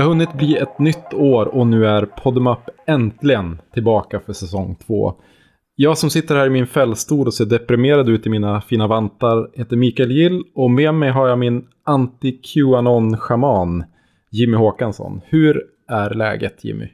[0.00, 4.32] Det har hunnit bli ett nytt år och nu är Podem Up äntligen tillbaka för
[4.32, 5.14] säsong två.
[5.74, 9.50] Jag som sitter här i min fällstol och ser deprimerad ut i mina fina vantar
[9.54, 13.84] heter Mikael Gill och med mig har jag min anti-Qanon-shaman
[14.30, 15.20] Jimmy Håkansson.
[15.26, 16.88] Hur är läget Jimmy?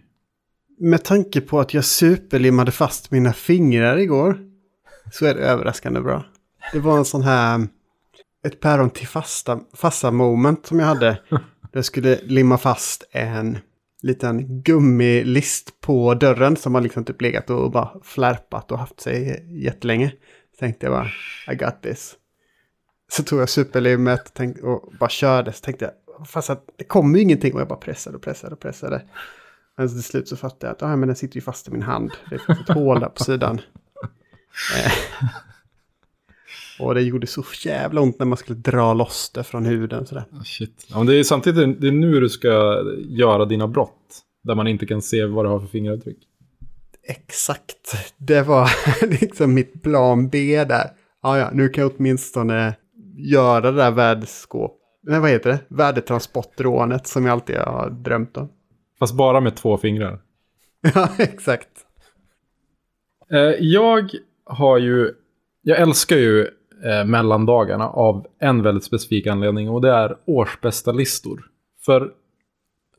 [0.79, 4.39] Med tanke på att jag superlimmade fast mina fingrar igår
[5.13, 6.25] så är det överraskande bra.
[6.73, 7.69] Det var en sån här,
[8.47, 11.19] ett päron till fasta, fasta moment som jag hade.
[11.77, 13.59] Jag skulle limma fast en
[14.03, 19.47] liten gummilist på dörren som har liksom typ legat och bara flärpat och haft sig
[19.65, 20.13] jättelänge.
[20.59, 21.11] Tänkte jag bara,
[21.53, 22.15] I got this.
[23.09, 25.53] Så tog jag superlimmet tänkte, och bara körde.
[25.53, 27.55] Så tänkte jag, fast att det kommer ju ingenting.
[27.55, 29.03] Och jag bara pressade och pressade och pressade.
[29.77, 31.83] Men till slut så fattade jag att ah, men den sitter ju fast i min
[31.83, 32.11] hand.
[32.31, 33.61] Det finns ett hål där på sidan.
[36.79, 40.07] Och det gjorde så jävla ont när man skulle dra loss det från huden.
[40.07, 40.25] Sådär.
[40.33, 40.87] Oh, shit.
[40.91, 44.23] Ja, men det är samtidigt det är nu du ska göra dina brott.
[44.45, 46.19] Där man inte kan se vad du har för fingeravtryck.
[47.09, 47.97] Exakt.
[48.17, 48.71] Det var
[49.21, 50.91] liksom mitt plan B där.
[51.23, 52.75] Ja, ja, nu kan jag åtminstone
[53.17, 54.81] göra det där värdeskåp.
[55.03, 55.59] Nej, vad heter det?
[55.69, 58.49] Värdetransportrånet som jag alltid har drömt om.
[58.99, 60.21] Fast bara med två fingrar.
[60.95, 61.69] ja, exakt.
[63.31, 64.11] Eh, jag
[64.45, 65.13] har ju,
[65.63, 66.49] jag älskar ju
[66.85, 71.47] eh, mellandagarna av en väldigt specifik anledning och det är årsbästa listor.
[71.85, 72.13] För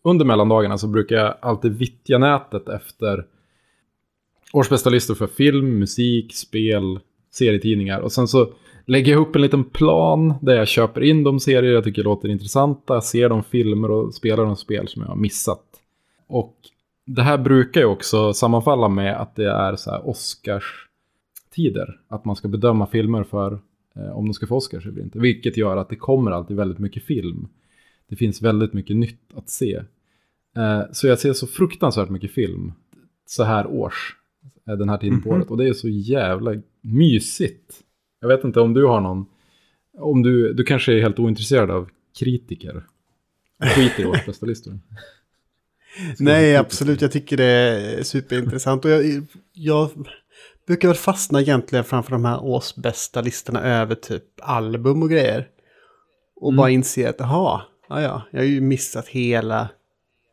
[0.03, 3.25] under mellandagarna så brukar jag alltid vittja nätet efter
[4.53, 7.00] årsbästa listor för film, musik, spel,
[7.31, 8.00] serietidningar.
[8.00, 8.50] Och sen så
[8.86, 12.30] lägger jag upp en liten plan där jag köper in de serier jag tycker låter
[12.30, 15.64] intressanta, ser de filmer och spelar de spel som jag har missat.
[16.27, 16.55] Och
[17.05, 20.86] det här brukar ju också sammanfalla med att det är så här Oscars
[21.58, 22.00] Oscars-tider.
[22.08, 23.60] Att man ska bedöma filmer för
[23.95, 25.20] eh, om de ska få Oscars eller inte.
[25.20, 27.48] Vilket gör att det kommer alltid väldigt mycket film.
[28.10, 29.73] Det finns väldigt mycket nytt att se.
[30.58, 32.73] Eh, så jag ser så fruktansvärt mycket film
[33.26, 34.16] så här års.
[34.67, 35.38] Eh, den här tiden på Mhm.
[35.38, 35.52] året.
[35.52, 37.84] Och det är så jävla mysigt.
[38.22, 39.26] Jag vet inte om du har någon...
[40.00, 42.84] Om du, du kanske är helt ointresserad av kritiker.
[43.76, 44.80] Skiter i årsbästa listor.
[46.20, 47.02] Nej, absolut.
[47.02, 48.86] Jag tycker det är superintressant.
[48.86, 49.23] Och jag,
[49.54, 49.90] jag
[50.67, 55.48] brukar väl fastna egentligen framför de här årsbästa listorna över typ album och grejer.
[56.42, 56.58] Och Mm.
[56.58, 59.70] bara inse att, jaha, ja, ja, jag har ju missat hela,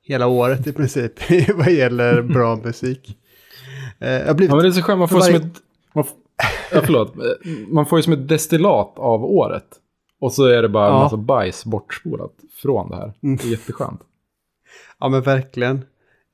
[0.02, 1.12] hela året i princip
[1.54, 3.18] vad gäller bra musik.
[3.98, 4.98] Eh, Jag har blivit, Ja, men det är så skönt.
[4.98, 5.60] Man får För som varje- ett...
[5.94, 6.04] Man,
[6.72, 7.16] ja, förlåt.
[7.16, 7.22] Eh,
[7.68, 9.66] Man får ju som ett destillat av året.
[10.20, 11.02] Och så är det bara en Ja.
[11.02, 13.12] massa bajs bortspolat från det här.
[13.22, 13.36] Mm.
[13.36, 14.00] Det är jätteskönt.
[15.00, 15.76] Ja men verkligen.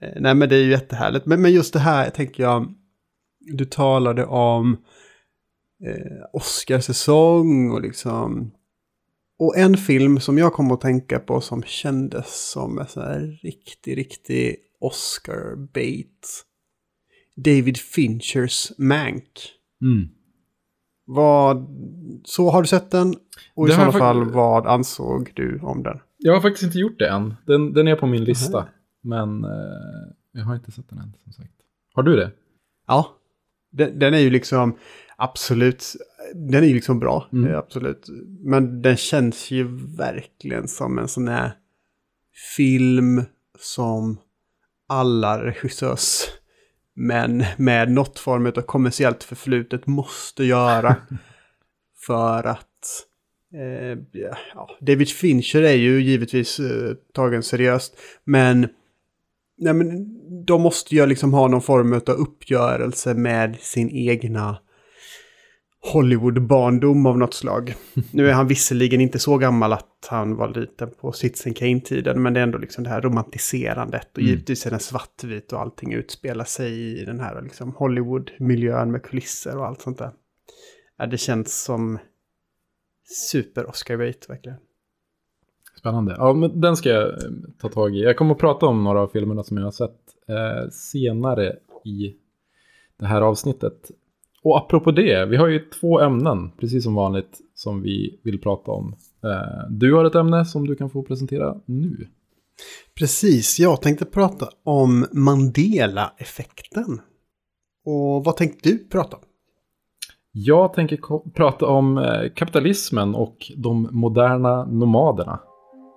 [0.02, 1.26] Eh, Nej men det är ju jättehärligt.
[1.26, 2.74] Men, men just det här tänker jag.
[3.40, 4.72] Du talade om
[5.86, 8.50] eh, Oscarsäsong och liksom.
[9.38, 13.38] Och en film som jag kom att tänka på som kändes som en sån här
[13.42, 16.44] riktig, riktig Oscar-bait.
[17.36, 19.52] David Finchers Mank.
[19.82, 20.08] Mm.
[21.04, 21.66] Vad,
[22.24, 23.14] så har du sett den?
[23.54, 25.98] Och i Det har sådana fall, vad ansåg du om den?
[26.16, 27.34] Jag har faktiskt inte gjort det än.
[27.46, 28.58] Den, den är på min lista.
[28.58, 28.68] Aha.
[29.00, 29.50] Men eh,
[30.32, 31.54] jag har inte sett den än, som sagt.
[31.92, 32.30] Har du det?
[32.86, 33.16] Ja,
[33.70, 34.78] den, den är ju liksom
[35.16, 35.84] absolut,
[36.34, 37.50] den är ju liksom bra, Mm.
[37.50, 38.06] eh, absolut.
[38.40, 39.64] Men den känns ju
[39.96, 41.52] verkligen som en sån här
[42.56, 43.24] film
[43.58, 44.18] som
[44.88, 46.26] alla regissörs
[46.94, 50.96] men med något form av kommersiellt förflutet måste göra
[52.06, 52.66] för att
[53.54, 53.98] eh,
[54.54, 58.68] ja, David Fincher är ju givetvis eh, tagen seriöst, men
[59.60, 64.58] Nej, men de måste ju liksom ha någon form av uppgörelse med sin egna
[65.92, 67.74] Hollywood-barndom av något slag.
[68.12, 72.34] Nu är han visserligen inte så gammal att han var liten på Citizen Kane-tiden, men
[72.34, 74.08] det är ändå liksom det här romantiserandet.
[74.12, 74.30] Och Mm.
[74.30, 79.56] givetvis är den svartvit och allting utspelar sig i den här liksom Hollywood-miljön med kulisser
[79.58, 80.10] och allt sånt där.
[80.98, 81.98] Ja, det känns som
[83.30, 84.58] super-Oscar-bait verkligen.
[85.80, 86.14] Spännande.
[86.18, 87.30] Ja, men den ska jag eh,
[87.60, 88.00] ta tag i.
[88.02, 92.14] Jag kommer att prata om några av filmerna som jag har sett eh, senare i
[92.98, 93.90] det här avsnittet.
[94.42, 98.70] Och apropå det, vi har ju två ämnen, precis som vanligt, som vi vill prata
[98.70, 98.94] om.
[99.24, 102.08] Eh, du har ett ämne som du kan få presentera nu.
[102.98, 107.00] Precis, jag tänkte prata om Mandela-effekten.
[107.84, 109.22] Och vad tänkte du prata om?
[110.32, 115.40] Jag tänker prata om eh, kapitalismen och de moderna nomaderna.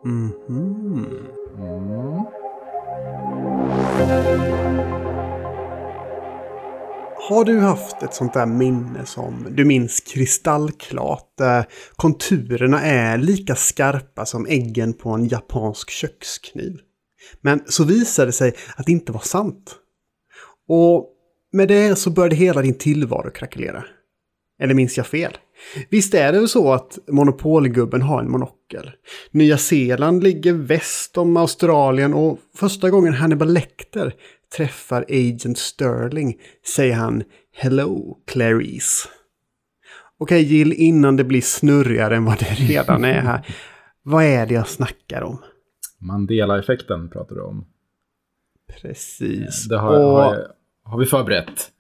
[0.06, 0.34] Mhm.
[1.58, 2.26] Mm.
[7.30, 11.34] Har du haft ett sånt där minne som du minns kristallklart?
[11.38, 11.66] Där
[11.96, 16.80] konturerna är lika skarpa som äggen på en japansk kökskniv.
[17.42, 19.76] Men så visade det sig att det inte var sant.
[20.68, 21.10] Och
[21.52, 23.84] med det så började hela din tillvaro krackelera.
[24.62, 25.38] Eller minns jag fel?
[25.90, 28.92] Visst är det väl så att monopolgubben har en monokel?
[29.32, 34.14] Nya Zeeland ligger väst om Australien och första gången Hannibal Lecter
[34.58, 36.36] träffar Agent Sterling
[36.76, 37.24] säger han
[37.56, 39.10] Hello Clarice.
[40.18, 43.48] Okej Jill, innan det blir snurrigare än vad det redan är här.
[44.04, 45.38] vad är det jag snackar om?
[46.00, 47.66] Mandela-effekten pratar du om.
[48.82, 49.66] Precis.
[49.70, 50.24] Det har, och...
[50.24, 50.48] har,
[50.94, 51.72] har vi förberett.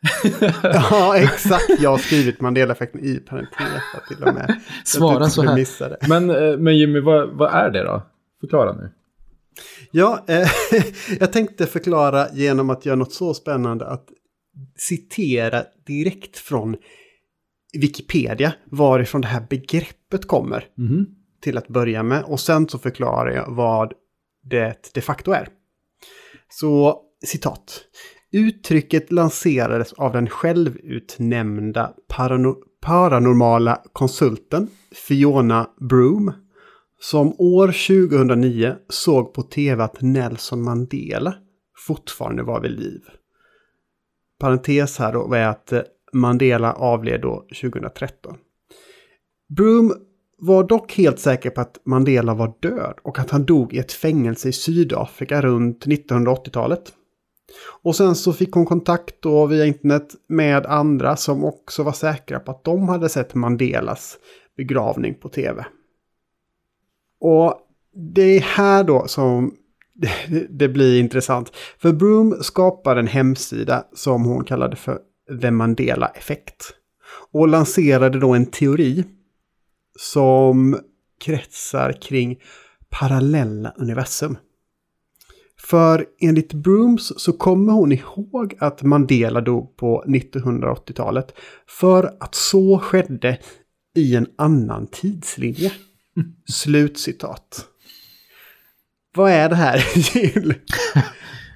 [0.63, 1.69] ja, exakt.
[1.79, 4.61] Jag har skrivit Mandela-effekten i parentes till och med.
[4.85, 6.07] Svara så här.
[6.09, 8.03] Men, eh, men Jimmy, vad, vad är det då?
[8.39, 8.91] Förklara nu.
[9.91, 10.47] Ja, eh,
[11.19, 14.07] jag tänkte förklara genom att göra något så spännande att
[14.77, 16.75] citera direkt från
[17.73, 20.65] Wikipedia varifrån det här begreppet kommer.
[20.77, 21.05] Mm.
[21.41, 22.23] Till att börja med.
[22.23, 23.93] Och sen så förklarar jag vad
[24.43, 25.47] det de facto är.
[26.49, 27.81] Så citat.
[28.33, 34.67] Uttrycket lanserades av den självutnämnda parano paranormala konsulten
[35.07, 36.33] Fiona Broom
[36.99, 41.35] som år 2009 såg på tv att Nelson Mandela
[41.87, 43.01] fortfarande var vid liv.
[44.39, 45.81] Parentes här då är att eh,
[46.13, 48.37] Mandela avled då 2013.
[49.57, 49.93] Broom
[50.37, 53.91] var dock helt säker på att Mandela var död och att han dog i ett
[53.91, 56.93] fängelse i Sydafrika runt 1980-talet.
[57.81, 62.39] Och sen så fick hon kontakt då via internet med andra som också var säkra
[62.39, 64.17] på att de hade sett Mandelas
[64.57, 65.65] begravning på tv.
[67.19, 67.59] Och
[68.13, 69.55] det är här då som
[70.49, 71.51] det blir intressant.
[71.77, 74.99] För Broom skapade en hemsida som hon kallade för
[75.41, 76.73] The Mandela Effect.
[77.31, 79.03] Och lanserade då en teori
[79.99, 80.79] som
[81.19, 82.39] kretsar kring
[82.89, 84.37] parallella universum.
[85.63, 91.33] För enligt Brooms så kommer hon ihåg att Mandela dog på 1980-talet.
[91.67, 93.37] För att så skedde
[93.95, 95.71] i en annan tidslinje.
[96.51, 97.65] Slutcitat.
[99.15, 99.83] Vad är det här,
[100.15, 100.53] Jill?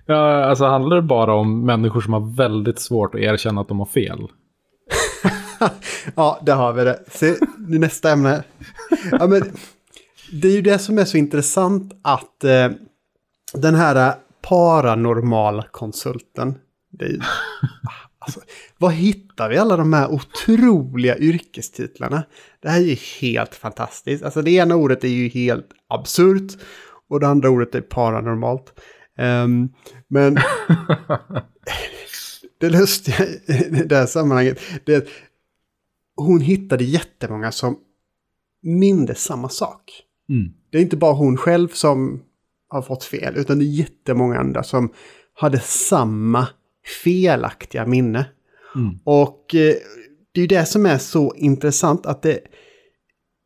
[0.05, 3.79] ja, alltså handlar det bara om människor som har väldigt svårt att erkänna att de
[3.79, 4.19] har fel?
[6.15, 7.03] ja, där har vi det.
[7.07, 8.43] Se, nästa ämne.
[9.11, 9.43] Ja, men,
[10.31, 12.69] det är ju det som är så intressant att eh,
[13.53, 16.55] den här paranormala konsulten.
[16.91, 17.19] Det är,
[18.19, 18.39] alltså,
[18.77, 22.23] vad hittar vi alla de här otroliga yrkestitlarna?
[22.59, 24.23] Det här är ju helt fantastiskt.
[24.23, 26.51] Alltså det ena ordet är ju helt absurt
[27.09, 28.79] och det andra ordet är paranormalt.
[29.17, 29.73] Um,
[30.07, 30.33] men
[32.59, 35.07] det lustiga i det här sammanhanget det är att
[36.15, 37.79] hon hittade jättemånga som
[38.61, 40.03] mindes samma sak.
[40.29, 40.53] Mm.
[40.69, 42.23] Det är inte bara hon själv som
[42.67, 44.89] har fått fel, utan det är jättemånga andra som
[45.33, 46.47] hade samma
[47.03, 48.25] felaktiga minne.
[48.75, 48.99] Mm.
[49.03, 49.75] Och eh,
[50.31, 52.39] det är ju det som är så intressant, att det,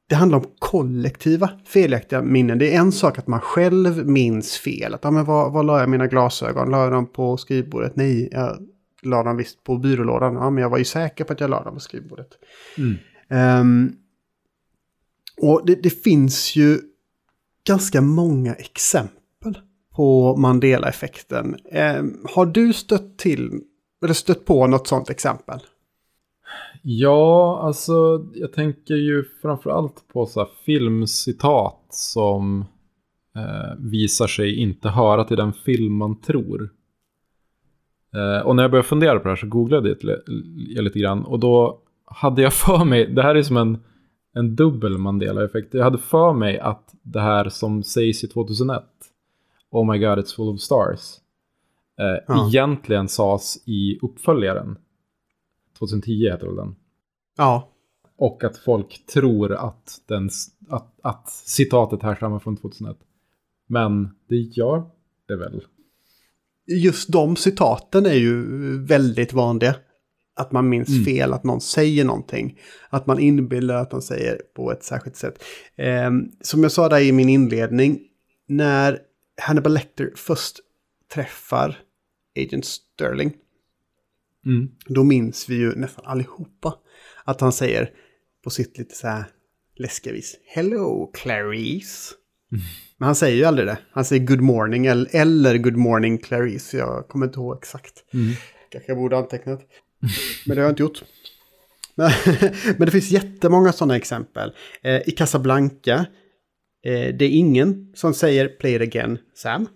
[0.09, 2.57] det handlar om kollektiva felaktiga minnen.
[2.57, 4.94] Det är en sak att man själv minns fel.
[4.94, 6.71] Att, ja, men var, var la jag mina glasögon?
[6.71, 7.95] La jag dem på skrivbordet?
[7.95, 8.57] Nej, jag
[9.01, 10.33] la dem visst på byrålådan.
[10.33, 12.30] Ja, men jag var ju säker på att jag la dem på skrivbordet.
[12.78, 12.97] Mm.
[13.61, 13.95] Um,
[15.37, 16.80] och det, det, finns ju
[17.68, 19.57] ganska många exempel
[19.95, 21.56] på Mandela-effekten.
[21.71, 22.03] Eh,
[22.35, 23.61] har du stött till,
[24.03, 25.59] eller stött på något sånt exempel?
[26.81, 32.65] Ja, alltså jag tänker ju framförallt på så filmcitat som
[33.35, 36.69] eh, visar sig inte höra till den film man tror.
[38.15, 39.95] Eh, och när jag började fundera på det här så googlade
[40.69, 43.83] jag lite grann och då hade jag för mig, det här är som en
[44.33, 45.73] en dubbel Mandela-effekt.
[45.73, 48.83] Jag hade för mig att det här som sägs i 2001,
[49.69, 51.00] Oh my god it's full of stars,
[52.00, 52.47] eh, ja.
[52.47, 54.78] egentligen sades i uppföljaren.
[55.80, 56.76] 2010 heter väl den?
[57.38, 57.69] Ja.
[58.18, 60.30] Och att folk tror att, den,
[60.69, 62.97] att, att citatet härstammar från 2001.
[63.68, 64.83] Men det gör
[65.28, 65.64] det väl?
[66.66, 68.44] Just de citaten är ju
[68.85, 69.76] väldigt vanliga.
[70.35, 71.06] Att man minns mm.
[71.06, 72.59] fel, att någon säger någonting.
[72.90, 75.44] Att man inbillar att de säger på ett särskilt sätt.
[75.76, 76.11] Eh,
[76.42, 78.00] som jag sa där i min inledning,
[78.47, 79.00] när
[79.42, 80.59] Hannibal Lecter först
[81.14, 81.78] träffar
[82.40, 83.33] Agent Sterling.
[84.45, 84.71] Mm.
[84.85, 86.73] Då minns vi ju nästan allihopa
[87.23, 87.90] att han säger
[88.44, 89.26] på sitt lite så här
[89.76, 90.38] läskiga vis.
[90.45, 92.14] Hello Clarice.
[92.52, 92.64] Mm.
[92.97, 93.78] Men han säger ju aldrig det.
[93.92, 96.73] Han säger good morning eller, eller good morning Clarice.
[96.73, 98.14] Jag kommer inte ihåg exakt.
[98.14, 98.33] Mm.
[98.69, 99.61] Kanske jag borde antecknat.
[100.45, 101.03] Men det har jag inte gjort.
[102.77, 104.51] Men det finns jättemånga sådana exempel.
[104.81, 106.05] Eh, I Casablanca,
[106.83, 109.67] eh, det är ingen som säger play it again, Sam.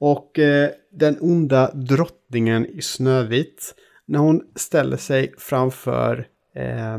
[0.00, 3.74] Och eh, den onda drottningen i Snövit,
[4.06, 6.98] när hon ställer sig framför eh,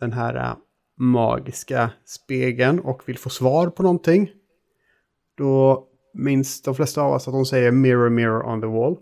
[0.00, 0.56] den här eh,
[0.98, 4.30] magiska spegeln och vill få svar på någonting,
[5.36, 8.96] då minns de flesta av oss att hon säger mirror, mirror on the wall.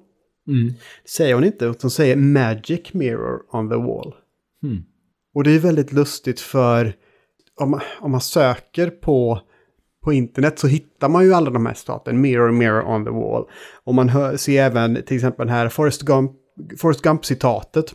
[0.48, 0.68] Mm.
[1.02, 4.14] Det säger hon inte, utan hon säger magic mirror on the wall.
[4.62, 4.84] Hmm.
[5.34, 6.94] Och det är väldigt lustigt för
[7.60, 9.40] om man, om man söker på,
[10.04, 12.20] på internet så hittar man ju alla de här staten.
[12.20, 13.44] Mirror, mirror on the wall.
[13.84, 16.32] Och man hör, ser även till exempel den här Forrest Gump,
[16.78, 17.94] Forrest Gump-citatet.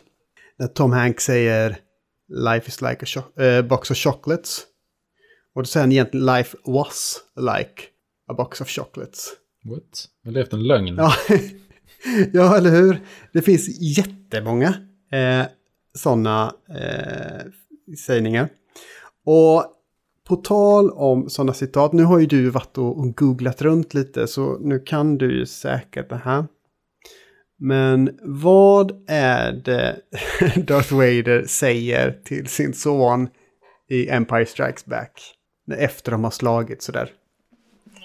[0.58, 1.76] När Tom Hanks säger
[2.28, 4.62] Life is like a eh, box of chocolates.
[5.54, 7.82] Och då säger han egentligen Life was like
[8.28, 9.32] a box of chocolates.
[9.64, 10.08] What?
[10.22, 10.94] Jag har levt en lögn.
[10.96, 11.12] Ja,
[12.32, 13.00] ja eller hur?
[13.32, 14.74] Det finns jättemånga
[15.12, 15.46] eh,
[15.94, 17.46] sådana eh,
[18.06, 18.48] sägningar.
[19.26, 19.64] Och
[20.28, 24.58] på tal om sådana citat, nu har ju du varit och, googlat runt lite så
[24.58, 26.44] nu kan du ju säkert det här.
[27.58, 30.00] Men vad är det
[30.56, 33.28] Darth Vader säger till sin son
[33.88, 35.34] i Empire Strikes Back?
[35.78, 37.10] Efter de har slagit sådär.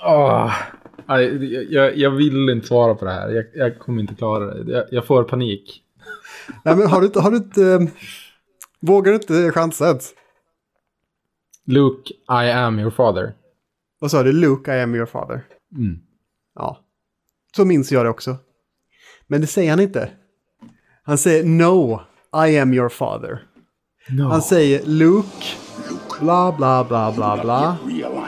[0.02, 0.52] Ah,
[1.10, 3.30] nej, jag, jag vill inte svara på det här.
[3.30, 4.72] Jag, jag kommer inte klara det.
[4.72, 5.84] Jag, jag får panik.
[6.64, 7.20] Nej, men har du.
[7.20, 7.80] Har du inte eh,
[8.80, 10.00] vågar du inte chansen?
[11.66, 13.34] Luke, I am your father.
[14.00, 14.32] Vad sa du?
[14.32, 15.42] Luke, I am your father.
[15.76, 16.00] Mm.
[16.56, 16.80] Ja.
[17.56, 18.38] Så minns jag det också.
[19.28, 20.10] Men det säger han inte.
[21.04, 22.02] Han säger no,
[22.48, 23.44] I am your father.
[24.10, 24.24] No.
[24.24, 25.46] Han säger Luke,
[26.20, 27.78] bla bla bla bla bla.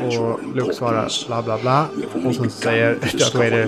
[0.06, 1.88] Och Luke svarar bla bla bla.
[2.26, 3.66] Och sen säger Darth Vader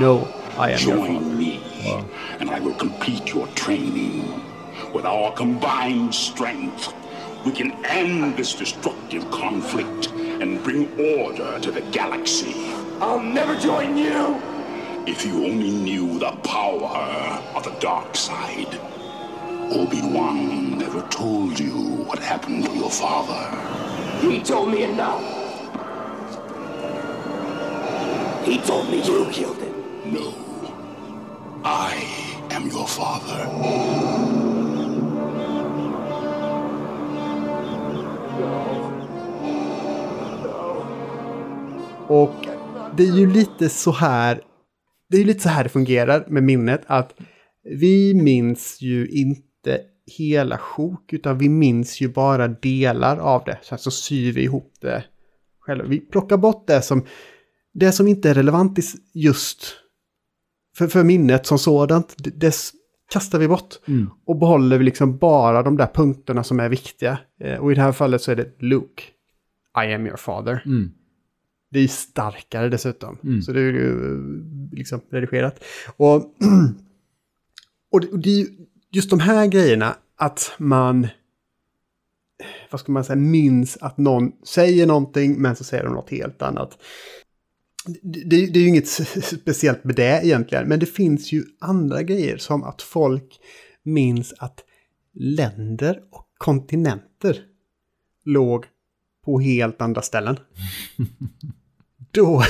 [0.00, 0.26] no,
[0.58, 1.12] I am your father.
[1.12, 1.60] Join me,
[2.40, 4.24] and I will complete your training.
[4.94, 6.94] With our combined strength,
[7.44, 12.54] we can end this destructive conflict and bring order to the galaxy.
[13.00, 14.40] I'll never join you!
[15.06, 18.78] If you only knew the power of the dark side.
[19.72, 23.50] Obi-Wan never told you what happened to your father.
[24.20, 25.22] He told me enough.
[28.44, 29.74] He told me you killed him.
[30.14, 30.32] No.
[31.64, 31.94] I
[32.50, 33.46] am your father.
[42.08, 42.46] Och
[42.96, 44.40] det är ju lite så här.
[45.10, 46.82] Det är ju lite så här det fungerar med minnet.
[46.86, 47.14] Att
[47.64, 49.45] vi minns ju inte
[50.18, 51.12] hela sjok.
[51.12, 53.58] Utan vi minns ju bara delar av det.
[53.62, 55.04] Sen så syr vi ihop det
[55.60, 55.84] själva.
[55.88, 57.04] Vi plockar bort det som,
[57.74, 58.78] det som inte är relevant
[59.12, 59.76] just
[60.76, 62.14] för, för minnet som sådant.
[62.18, 62.54] Det, det
[63.10, 63.74] kastar vi bort.
[64.24, 67.18] Och behåller vi liksom bara de där punkterna som är viktiga.
[67.40, 69.02] Eh, och i det här fallet så är det Luke.
[69.84, 70.62] I am your father.
[70.66, 70.90] Mm.
[71.70, 73.18] Det är starkare dessutom.
[73.24, 73.42] Mm.
[73.42, 75.64] Så det är ju eh, liksom redigerat.
[75.96, 76.14] Och,
[77.92, 78.46] och, det, och det är ju
[78.90, 81.08] just de här grejerna att man,
[82.70, 86.42] vad ska man säga, minns att någon säger någonting men så säger de något helt
[86.42, 86.78] annat.
[88.02, 88.88] Det, det, är ju inget
[89.22, 93.40] speciellt med det egentligen, men det finns ju andra grejer som att folk
[93.82, 94.64] minns att
[95.14, 97.40] länder och kontinenter
[98.24, 98.64] låg
[99.24, 100.36] på helt andra ställen.
[102.10, 102.42] då,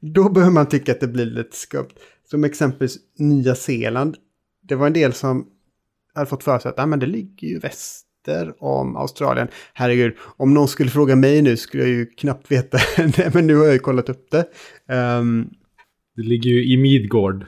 [0.00, 1.88] då behöver man tycka att det blir lite skumt.
[2.24, 4.16] Som exempelvis Nya Zeeland.
[4.70, 5.46] Det var en del som
[6.14, 9.48] hade fått för sig att ah, men det ligger ju väster om Australien.
[9.74, 12.78] Herregud, om någon skulle fråga mig nu skulle jag ju knappt veta.
[12.98, 14.44] Nej, men nu har jag ju kollat upp det.
[14.94, 15.48] Ehm,
[16.16, 17.46] Det ligger ju i Midgård.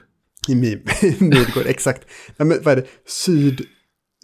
[0.49, 0.83] i Mi-
[1.23, 2.07] Midgård, exakt.
[2.37, 2.87] Nej, men vad är det?
[3.05, 3.61] Syd,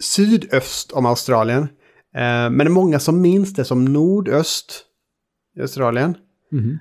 [0.02, 1.62] sydöst om Australien.
[2.14, 4.84] Eh, men det är många som minns det som nordöst
[5.56, 6.14] i Australien.
[6.52, 6.78] Mhm.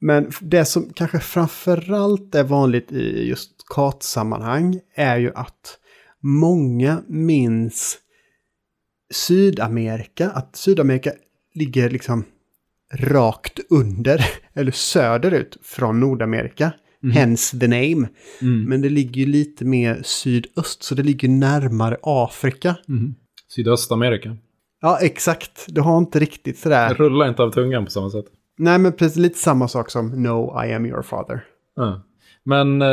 [0.00, 5.78] Men det som kanske framförallt är vanligt i just kartsammanhang är ju att
[6.20, 7.98] många minns
[9.10, 11.12] Sydamerika, att Sydamerika
[11.54, 12.24] ligger liksom
[12.94, 16.72] rakt under eller söderut från Nordamerika.
[17.12, 18.08] Hence the name.
[18.42, 18.64] Mm.
[18.64, 22.76] Men det ligger ju lite mer sydöst, så det ligger närmare Afrika.
[22.86, 23.14] Mhm.
[23.48, 24.36] Sydöstamerika.
[24.80, 25.66] Ja, exakt.
[25.68, 26.88] Det har inte riktigt sådär.
[26.88, 28.24] Jag rullar inte av tungan på samma sätt.
[28.58, 31.44] Nej, men precis lite samma sak som No, I am your father.
[31.76, 32.02] Ja.
[32.48, 32.88] Men eh,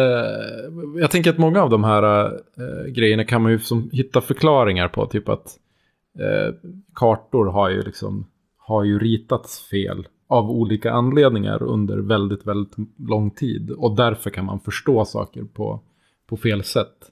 [0.99, 4.87] jag tänker att många av de här eh, grejerna kan man ju som hitta förklaringar
[4.87, 5.05] på.
[5.05, 5.47] Typ att
[6.19, 6.53] eh,
[6.95, 13.31] kartor har ju, liksom, har ju ritats fel av olika anledningar under väldigt, väldigt lång
[13.31, 13.71] tid.
[13.71, 15.79] Och därför kan man förstå saker på,
[16.27, 17.11] på fel sätt.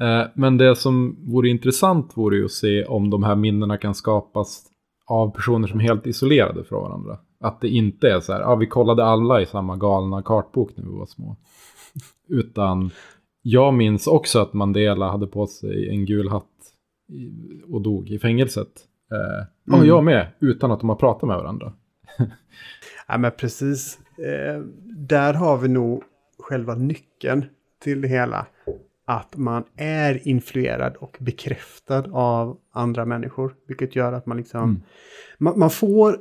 [0.00, 3.94] Eh, men det som vore intressant vore ju att se om de här minnena kan
[3.94, 4.62] skapas
[5.06, 7.18] av personer som är helt isolerade från varandra.
[7.40, 10.84] Att det inte är så här, ja vi kollade alla i samma galna kartbok när
[10.84, 11.36] vi var små.
[12.28, 12.90] Utan
[13.42, 16.44] jag minns också att Mandela hade på sig en gul hatt
[17.72, 18.68] och dog i fängelset.
[19.12, 19.80] Eh, Mm.
[19.80, 21.72] Och jag med, utan att de har pratat med varandra.
[23.08, 23.98] Ja, men precis.
[24.18, 26.02] Eh, där har vi nog
[26.38, 27.44] själva nyckeln
[27.82, 28.46] till det hela.
[29.04, 33.54] Att man är influerad och bekräftad av andra människor.
[33.68, 34.62] Vilket gör att man liksom...
[34.62, 34.82] Mm.
[35.38, 36.18] Man, man får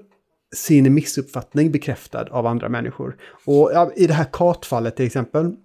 [0.56, 3.18] sin missuppfattning bekräftad av andra människor.
[3.46, 5.56] Och ja, i det här kartfallet till exempel.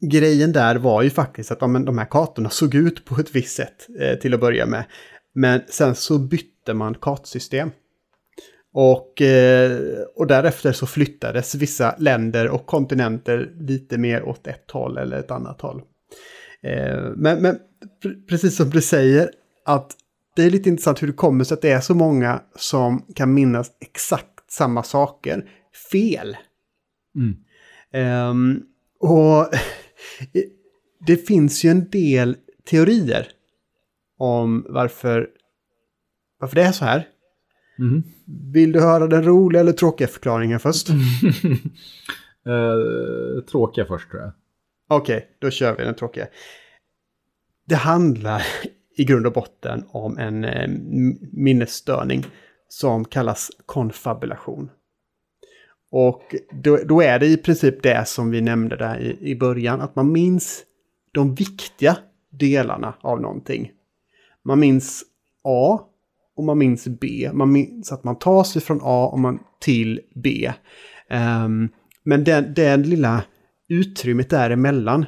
[0.00, 3.34] Grejen där var ju faktiskt att ja, men de här kartorna såg ut på ett
[3.34, 4.84] visst sätt eh, till att börja med.
[5.34, 7.70] Men sen så bytte man kartsystem.
[8.72, 9.78] Och, eh,
[10.16, 15.30] och därefter så flyttades vissa länder och kontinenter lite mer åt ett håll eller ett
[15.30, 15.82] annat håll.
[16.62, 17.58] Eh, men, men
[18.04, 19.30] pre- precis som du säger,
[19.64, 19.92] att
[20.36, 23.34] det är lite intressant hur det kommer sig att det är så många som kan
[23.34, 25.44] minnas exakt samma saker
[25.92, 26.36] fel.
[27.16, 27.36] Mm.
[27.92, 28.62] Ehm,
[29.00, 29.48] och
[31.06, 33.28] det finns ju en del teorier
[34.18, 35.28] om varför,
[36.40, 37.08] varför det är så här.
[37.78, 38.02] Mhm.
[38.52, 40.88] Vill du höra den roliga eller tråkiga förklaringen först?
[42.46, 44.32] eh, tråkiga först tror jag.
[44.88, 46.26] Okej, då kör vi den tråkiga.
[47.66, 48.42] Det handlar
[48.96, 50.68] i grund och botten om en eh,
[51.32, 52.26] minnesstörning
[52.68, 54.70] som kallas konfabulation.
[55.96, 59.80] Och då, då är det i princip det som vi nämnde där i, i början,
[59.80, 60.62] att man minns
[61.12, 61.96] de viktiga
[62.30, 63.70] delarna av någonting.
[64.44, 65.02] Man minns
[65.44, 65.80] A
[66.36, 67.30] och man minns B.
[67.32, 70.52] Man minns att man tar sig från A och man till B.
[71.10, 71.68] Ehm,
[72.04, 73.24] men den, den lilla
[73.68, 75.06] utrymmet däremellan,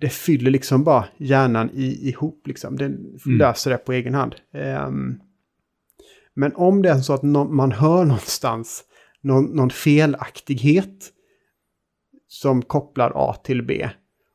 [0.00, 2.46] det fyller liksom bara hjärnan i, ihop.
[2.46, 2.76] Liksom.
[2.76, 4.34] Den löser det på egen hand.
[4.54, 5.20] Ehm,
[6.34, 8.84] men om det är så att nå- man hör någonstans
[9.20, 11.12] någon, någon felaktighet
[12.28, 13.88] som kopplar A till B.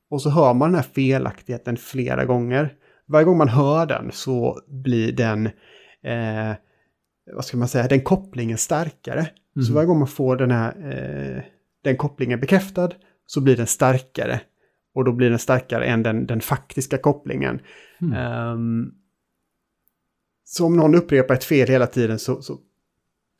[0.10, 2.74] Och så hör man den här felaktigheten flera gånger.
[3.06, 5.46] Varje gång man hör den så blir den,
[6.04, 6.54] eh,
[7.36, 9.30] vad ska man säga, den kopplingen starkare.
[9.68, 11.44] Så varje gång man får den här, eh,
[11.84, 12.92] den kopplingen bekräftad
[13.26, 14.42] så blir den starkare.
[14.94, 17.60] Och då blir den starkare än den, den faktiska kopplingen.
[18.16, 18.92] Ehm,
[20.44, 22.58] så om någon upprepar ett fel hela tiden så, så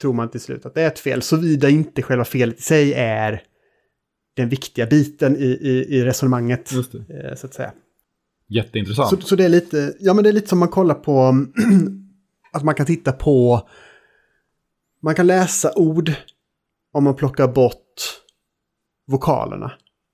[0.02, 1.22] tror man till slut att det är ett fel.
[1.22, 3.44] Såvida inte själva felet i sig är
[4.36, 6.72] den viktiga biten i, i, i resonemanget.
[6.72, 7.74] Eh, Så att säga.
[8.50, 9.10] Jätteintressant.
[9.10, 11.46] Så, så det är lite, ja men det är lite som man kollar på,
[12.54, 13.68] att man kan titta på,
[15.02, 16.12] man kan läsa ord
[16.94, 18.22] om man plockar bort
[19.08, 19.72] vokalerna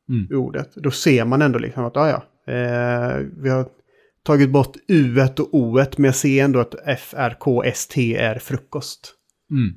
[0.09, 0.27] Mm.
[0.31, 0.75] i ordet.
[0.75, 3.65] Då ser man ändå liksom att, ja ja, eh, vi har
[4.23, 8.15] tagit bort u och o men jag ser ändå att f, r, k, s, t
[8.15, 9.13] är frukost.
[9.51, 9.73] Mm.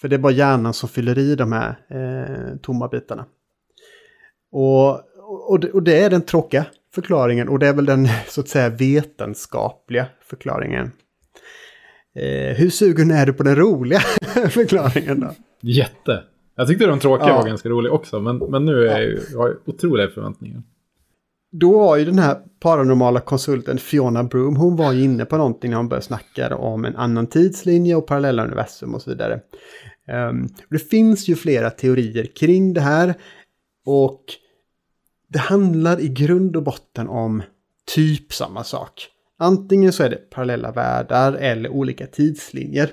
[0.00, 3.24] För det är bara hjärnan som fyller i de här eh, tomma bitarna.
[4.50, 5.00] Och,
[5.50, 8.48] och, det, och det är den tråkiga förklaringen och det är väl den så att
[8.48, 10.90] säga vetenskapliga förklaringen.
[12.14, 14.00] Eh, hur sugen är du på den roliga
[14.50, 15.34] förklaringen då?
[15.60, 16.24] Jätte.
[16.54, 17.36] Jag tyckte de tråkiga Ja.
[17.36, 20.62] var ganska roliga också, men, men nu är jag, jag har otroliga förväntningar.
[21.50, 25.70] Då var ju den här paranormala konsulten Fiona Broom, hon var ju inne på någonting
[25.70, 29.40] när hon började snacka om en annan tidslinje och parallella universum och så vidare.
[30.30, 33.14] Um, det finns ju flera teorier kring det här
[33.86, 34.24] och
[35.28, 37.42] det handlar i grund och botten om
[37.94, 39.08] typ samma sak.
[39.38, 42.90] Antingen så är det parallella världar eller olika tidslinjer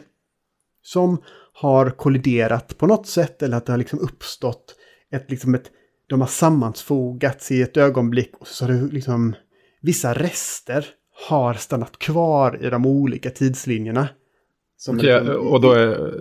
[0.83, 1.17] som
[1.53, 4.75] har kolliderat på något sätt eller att det har liksom uppstått
[5.11, 5.71] ett, liksom ett,
[6.07, 9.35] de har sammansfogats i ett ögonblick och så har det liksom
[9.81, 10.85] vissa rester
[11.29, 14.07] har stannat kvar i de olika tidslinjerna.
[14.89, 16.13] Okej, liksom- och då är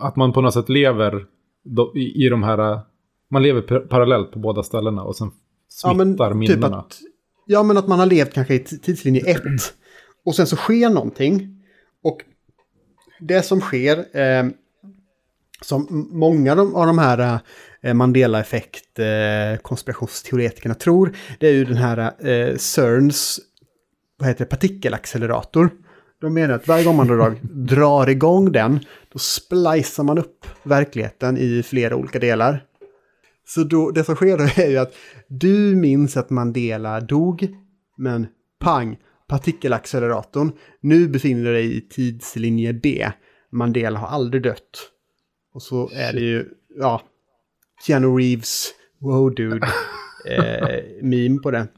[0.00, 1.26] att man på något sätt lever
[1.64, 2.80] då, i, i de här...
[3.28, 5.30] Man lever par- parallellt på båda ställena och sen
[5.68, 6.68] smittar minnena.
[6.68, 6.98] Typ att,
[7.46, 9.42] ja, men att man har levt kanske i tidslinje 1.
[10.24, 11.64] Och sen så sker någonting.
[12.02, 12.18] Och
[13.20, 14.46] det som sker, eh,
[15.62, 17.40] som många av de- av de här eh,
[17.94, 23.40] Mandela-effekt eh, konspirationsteoretikerna tror, det är ju den här eh, CERNs
[24.22, 25.70] vad heter det, partikelaccelerator.
[26.20, 28.80] De menar att varje gång man drar, drar igång den,
[29.12, 32.64] då splicar man upp verkligheten i flera olika delar.
[33.46, 34.94] Så då, det som sker då är ju att
[35.28, 37.48] du minns att Mandela dog,
[37.96, 38.26] men
[38.60, 40.52] pang, partikelacceleratorn.
[40.80, 43.10] Nu befinner du dig i tidslinje B.
[43.50, 44.90] Mandela har aldrig dött.
[45.54, 47.02] Och så är det ju, ja,
[47.86, 49.66] Keanu Reeves, wow dude,
[50.28, 51.68] eh, meme på det.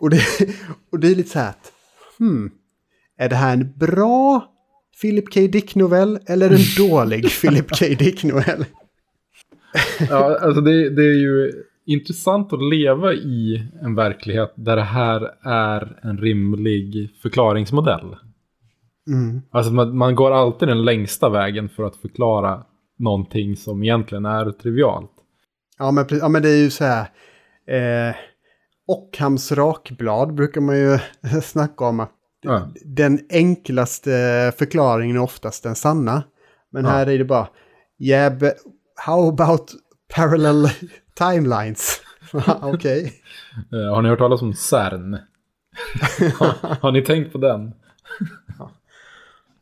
[0.00, 0.22] Och det,
[0.92, 1.72] och det är lite så här att,
[2.18, 2.50] hmm,
[3.18, 4.52] är det här en bra
[5.00, 5.40] Philip K.
[5.40, 7.86] Dick-novell eller en dålig Philip K.
[7.98, 8.64] Dick-novell?
[10.10, 11.52] ja, alltså det, det är ju
[11.86, 18.16] intressant att leva i en verklighet där det här är en rimlig förklaringsmodell.
[19.08, 19.42] Mm.
[19.50, 22.64] Alltså man, man går alltid den längsta vägen för att förklara
[22.98, 25.10] någonting som egentligen är trivialt.
[25.78, 27.00] Ja men, ja, men det är ju så här.
[28.08, 28.14] Eh,
[28.88, 30.98] Ockhams rakblad brukar man ju
[31.42, 32.00] snacka om.
[32.00, 32.68] Att Ja.
[32.84, 34.10] Den enklaste
[34.58, 36.22] förklaringen är oftast den sanna.
[36.72, 36.90] Men Ja.
[36.90, 37.48] här är det bara,
[37.98, 38.52] yeah, but
[39.06, 39.72] how about
[40.14, 40.68] parallel
[41.18, 42.00] timelines?
[42.62, 43.12] Okej.
[43.72, 45.18] Eh, har ni hört talas om CERN?
[46.38, 47.72] har, har ni tänkt på den?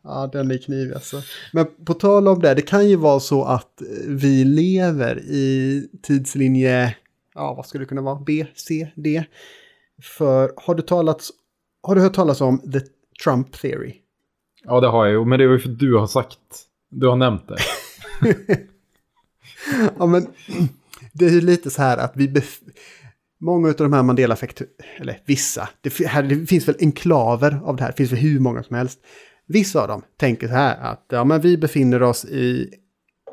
[0.04, 1.22] Ja, den är knivig alltså.
[1.52, 6.96] Men på tal om det, det kan ju vara så att vi lever i tidslinje,
[7.34, 9.24] ja vad skulle det kunna vara, B, C, D.
[10.02, 11.30] För har du, talats,
[11.82, 12.80] har du hört talas om the
[13.24, 13.94] Trump theory?
[14.64, 15.24] Ja, det har jag ju.
[15.24, 16.38] Men det var ju för att du har sagt.
[16.90, 17.58] Du har nämnt det.
[19.98, 20.26] Ja, men
[21.12, 22.28] det är ju lite så här att vi...
[22.28, 22.60] Bef-
[23.40, 24.62] många av de här Mandela-effekt,
[25.00, 28.40] eller vissa, det, här, det finns väl enklaver av det här, det finns väl hur
[28.40, 28.98] många som helst.
[29.46, 32.74] Vissa av dem tänker så här att ja, men vi befinner oss i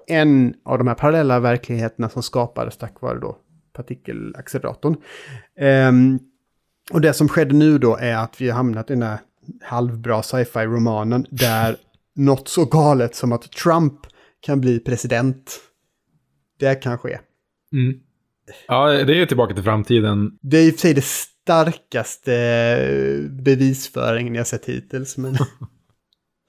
[0.08, 3.38] en av de här parallella verkligheterna som skapades tack vare då
[3.74, 4.96] partikelacceleratorn.
[5.58, 6.20] Ehm,
[6.92, 9.20] och det som skedde nu då är att vi har hamnat i den här
[9.62, 11.76] halvbra sci-fi-romanen där
[12.16, 13.94] något så galet som att Trump
[14.40, 15.60] kan bli president.
[16.60, 17.20] Det kan ske.
[17.74, 18.00] Mm.
[18.68, 20.38] Ja, det är ju tillbaka till framtiden.
[20.42, 22.32] Det är i och för sig det starkaste
[23.30, 25.18] bevisföringen jag sett hittills.
[25.18, 25.38] Men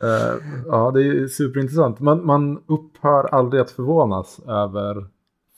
[0.02, 0.34] Eh,
[0.66, 2.00] ja, det är superintressant.
[2.00, 5.06] Man, man upphör aldrig att förvånas över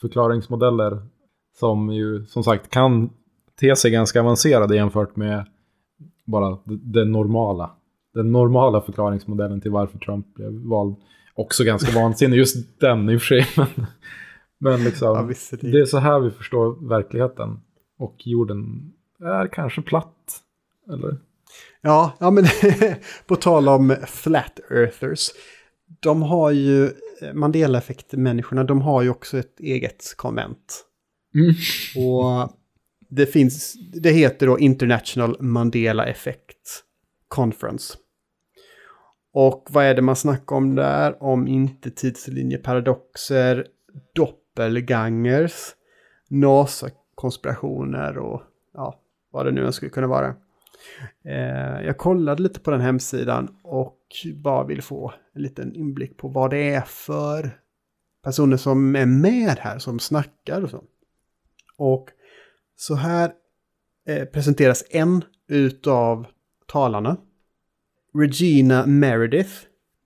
[0.00, 1.02] förklaringsmodeller
[1.58, 3.10] som ju som sagt kan
[3.60, 5.46] te sig ganska avancerade jämfört med
[6.24, 7.70] bara det, det normala.
[8.14, 10.96] Den normala förklaringsmodellen till varför Trump blev vald.
[11.34, 13.46] Också ganska vansinnig, just den i och för sig.
[13.56, 13.86] Men,
[14.58, 15.70] men liksom, Ja, visserligen.
[15.72, 17.60] det är så här vi förstår verkligheten.
[17.98, 20.40] Och jorden är kanske platt.
[20.92, 21.16] Eller?
[21.84, 22.44] Ja, ja, men
[23.26, 25.30] på tal om flat earthers.
[26.00, 26.90] De har ju,
[27.34, 30.84] Mandela-effekt-människorna, de har ju också ett eget konvent.
[31.34, 31.54] Mm.
[32.06, 32.52] Och
[33.08, 36.84] det finns, det heter då International Mandela Effect
[37.28, 37.98] Conference.
[39.32, 41.22] Och vad är det man snackar om där?
[41.22, 43.66] Om inte tidslinjeparadoxer,
[44.14, 45.52] doppelgangers,
[46.28, 48.42] NASA-konspirationer och
[48.74, 50.34] ja, vad det nu än skulle kunna vara.
[51.24, 54.00] Eh, jag kollade lite på den hemsidan och
[54.34, 57.60] bara vill få en liten inblick på vad det är för
[58.22, 60.84] personer som är med här, som snackar och så.
[61.76, 62.10] Och
[62.76, 63.32] så här
[64.06, 66.26] eh, presenteras en utav
[66.66, 67.16] talarna.
[68.14, 69.52] Regina Meredith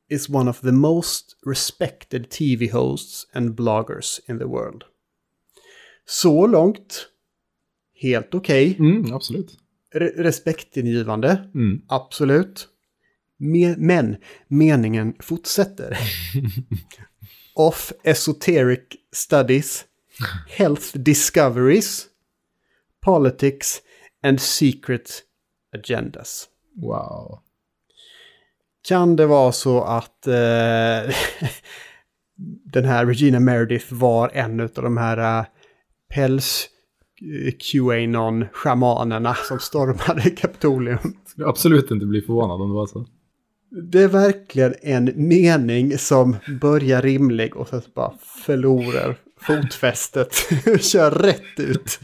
[0.08, 4.84] is one of the most respected TV hosts and bloggers in the world.
[6.04, 7.08] Så långt,
[7.94, 8.76] helt okej.
[8.78, 9.58] Mm, absolut.
[9.94, 11.82] Re- respektingivande, Mm.
[11.88, 12.68] absolut.
[13.38, 14.16] Me- men
[14.48, 15.98] meningen fortsätter.
[17.54, 19.84] of esoteric studies,
[20.48, 22.06] health discoveries,
[23.00, 23.80] politics
[24.22, 25.22] and secret
[25.76, 26.48] agendas.
[26.76, 27.42] Wow.
[28.88, 30.34] Kan det vara så att eh,
[32.72, 35.46] den här Regina Meredith var en av de här eh,
[36.14, 36.68] päls
[37.22, 40.98] eh, Qanon-shamanerna som stormade Kapitolium?
[41.26, 43.06] Skulle absolut inte bli förvånad om det var så.
[43.70, 48.12] Det är verkligen en mening som börjar rimlig och sen bara
[48.44, 50.34] förlorar fotfästet.
[50.80, 52.00] Kör rätt ut.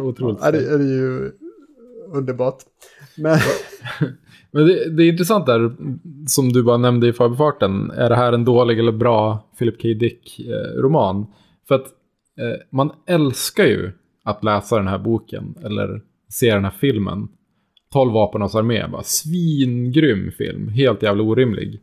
[0.00, 0.38] Otroligt.
[0.42, 1.32] Ja, det är ju
[2.12, 2.58] underbart.
[3.16, 3.38] Men
[4.50, 5.72] Men det, det är intressant där,
[6.26, 7.90] som du bara nämnde i förbifarten.
[7.90, 9.88] Är det här en dålig eller bra Philip K.
[9.88, 11.26] Dick-roman?
[11.68, 11.90] För att eh,
[12.40, 13.92] Eh, man älskar ju
[14.24, 17.28] att läsa den här boken eller se den här filmen.
[17.92, 21.80] 12 vapenas armé, bara svingrym film, helt jävla orimlig.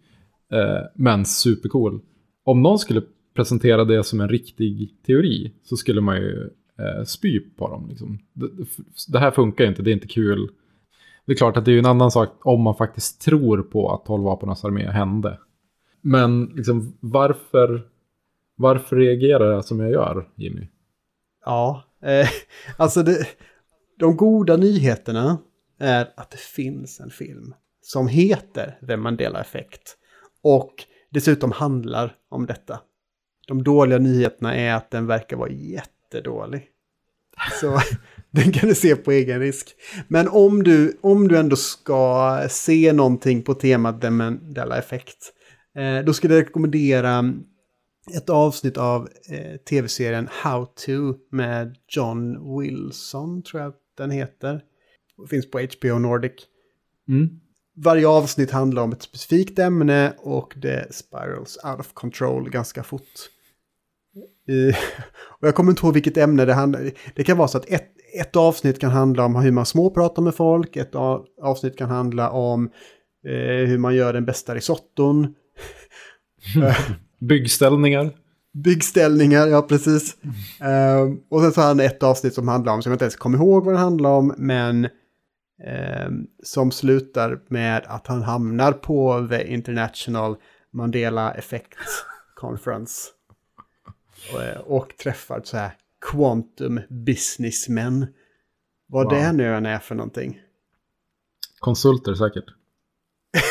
[0.51, 2.01] Eh, men supercool.
[2.43, 3.01] Om någon skulle
[3.35, 7.87] presentera det som en riktig teori så skulle man ju eh, spy på dem.
[7.89, 8.19] Liksom.
[8.33, 8.47] Det,
[9.07, 10.49] det här funkar ju inte, det är inte kul.
[11.25, 14.05] Det är klart att det är en annan sak om man faktiskt tror på att
[14.05, 15.39] 12 vapenas armé hände.
[16.01, 17.87] Men liksom, varför,
[18.57, 20.67] varför reagerar jag som jag gör, Jimmy?
[21.47, 22.29] ja, eh,
[22.77, 23.27] alltså det,
[23.99, 25.37] de goda nyheterna
[25.79, 29.97] är att det finns en film som heter The Mandela Effect.
[30.43, 30.73] Och
[31.09, 32.79] dessutom handlar om detta.
[33.47, 36.67] De dåliga nyheterna är att den verkar vara jättedålig.
[37.61, 37.79] Så
[38.31, 39.75] den kan du se på egen risk.
[40.07, 45.33] Men om du, om du ändå ska se någonting på temat The Mandela Effect.
[45.75, 47.33] Eh, då skulle jag rekommendera
[48.15, 54.61] ett avsnitt av eh, tv-serien How To med John Wilson, tror jag den heter.
[55.21, 56.31] Det finns på HBO Nordic.
[57.07, 57.29] Mm.
[57.75, 63.03] Varje avsnitt handlar om ett specifikt ämne och det spirals out of control ganska fort.
[64.47, 64.77] Eh,
[65.39, 66.91] och jag kommer inte ihåg vilket ämne det handlar om.
[67.15, 70.35] Det kan vara så att ett, ett avsnitt kan handla om hur man småpratar med
[70.35, 72.65] folk, ett av, avsnitt kan handla om
[73.25, 75.35] eh, hur man gör den bästa risotton.
[77.19, 78.11] Byggställningar.
[78.53, 80.17] Byggställningar, ja precis.
[80.61, 83.15] Ehm, och sen så har han ett avsnitt som handlar om, som jag inte ens
[83.15, 84.87] kommer ihåg vad det handlar om, men
[85.63, 90.35] ehm, som slutar med att han hamnar på The International
[90.71, 91.73] Mandela Effect
[92.35, 93.07] Conference.
[94.33, 95.71] Och, eh, och träffar så här
[96.11, 98.07] quantum businessmen.
[98.87, 99.13] Vad Wow.
[99.13, 100.41] det nu än är för någonting.
[101.59, 102.45] Konsulter säkert.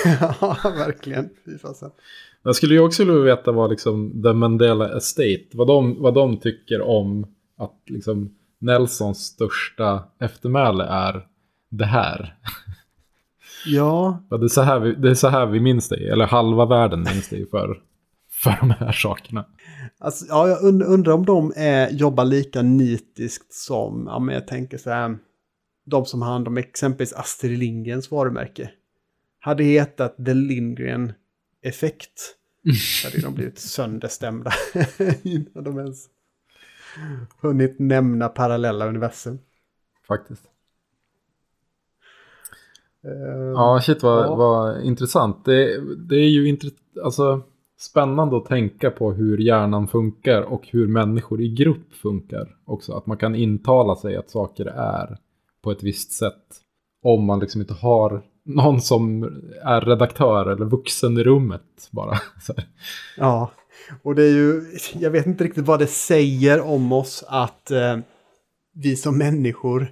[0.41, 1.31] ja, verkligen.
[1.45, 1.91] Fy fasen.
[2.47, 6.37] Jag skulle ju också vilja veta vad liksom The Mandela Estate, vad de, vad de
[6.37, 7.27] tycker om
[7.59, 11.27] att liksom Nelsons största eftermäle är
[11.71, 12.39] det här.
[13.67, 16.67] Ja, det, är så här vi, det är så här vi minns dig, eller halva
[16.67, 17.83] världen minns dig för,
[18.43, 19.45] för de här sakerna.
[19.99, 24.47] Alltså, ja, jag und- undrar om de är, jobbar lika nitiskt som, ja men jag
[24.47, 25.19] tänker så här,
[25.87, 28.71] de som har hand om exempelvis Astrid Lindgrens varumärke.
[29.41, 31.13] Hade hetat The Lindgren
[31.63, 32.36] Effekt.
[33.05, 34.51] Hade de blivit sönderstämda
[35.23, 36.07] innan de ens
[37.41, 39.39] hunnit nämna parallella universum.
[40.09, 40.43] Faktiskt.
[43.05, 44.35] Eh, Ja, shit vad, Ja.
[44.35, 45.45] vad intressant.
[45.45, 46.57] Det, det är ju
[47.05, 47.43] alltså,
[47.79, 52.93] spännande att tänka på hur hjärnan funkar och hur människor i grupp funkar också.
[52.93, 55.19] Att man kan intala sig att saker är
[55.63, 56.63] på ett visst sätt.
[57.03, 59.23] Om man liksom inte har någon som
[59.65, 62.19] är redaktör eller vuxen i rummet bara.
[63.17, 63.51] Ja,
[64.03, 64.63] och det är ju,
[64.95, 67.99] jag vet inte riktigt vad det säger om oss att eh,
[68.75, 69.89] vi som människor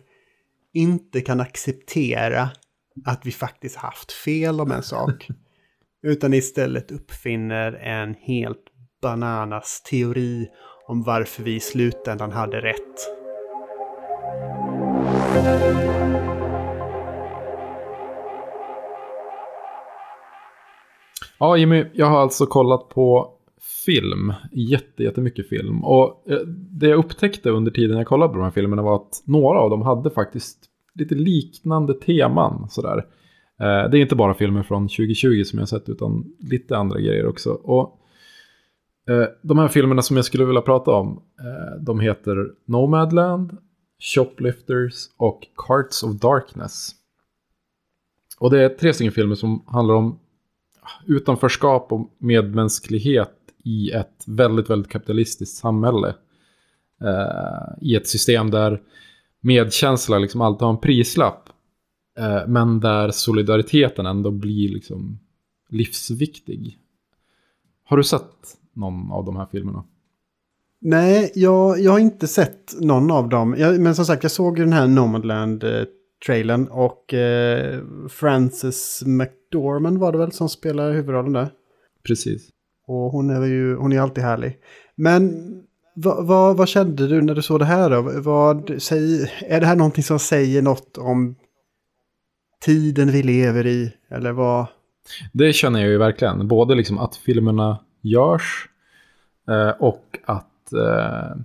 [0.72, 2.50] inte kan acceptera
[3.04, 5.28] att vi faktiskt haft fel om en sak.
[6.04, 8.64] utan istället uppfinner en helt
[9.02, 10.48] bananas teori
[10.88, 13.10] om varför vi i slutändan hade rätt.
[21.44, 23.32] Ja, Jimmy, jag har alltså kollat på
[23.86, 24.32] film.
[24.52, 25.84] Jätte, jättemycket film.
[25.84, 29.22] Och eh, det jag upptäckte under tiden jag kollade på de här filmerna var att
[29.24, 30.58] några av dem hade faktiskt
[30.94, 32.68] lite liknande teman.
[32.70, 32.98] Sådär.
[33.60, 37.00] Eh, det är inte bara filmer från 2020 som jag har sett, utan lite andra
[37.00, 37.50] grejer också.
[37.50, 38.00] Och
[39.08, 41.22] eh, de här filmerna som jag skulle vilja prata om,
[41.80, 43.56] de heter Nomadland,
[44.14, 46.90] Shoplifters och Carts of Darkness.
[48.38, 50.18] Och det är tre stycken filmer som handlar om
[51.06, 56.14] utanförskap och medmänsklighet i ett väldigt, väldigt kapitalistiskt samhälle.
[57.02, 58.82] Eh, I ett system där
[59.40, 61.48] medkänsla liksom alltid har en prislapp.
[62.18, 65.18] Eh, men där solidariteten ändå blir liksom
[65.70, 66.78] livsviktig.
[67.84, 69.84] Har du sett någon av de här filmerna?
[70.80, 73.56] Nej, jag, jag har inte sett någon av dem.
[73.58, 79.43] Jag, men som sagt, jag såg ju den här Nomadland-trailern eh, och eh, Frances McDormand
[79.60, 81.48] var det väl som spelar huvudrollen där.
[82.06, 82.48] Precis.
[82.86, 84.58] Och hon är ju hon är alltid härlig.
[84.94, 85.44] Men
[85.94, 88.20] vad, vad, vad kände du när du såg det här då?
[88.20, 91.36] Vad, säg, är det här någonting som säger något om
[92.60, 93.92] tiden vi lever i?
[94.08, 94.66] Eller vad?
[95.32, 96.48] Det känner jag ju verkligen.
[96.48, 98.68] Både liksom att filmerna görs
[99.48, 101.36] eh, och att eh,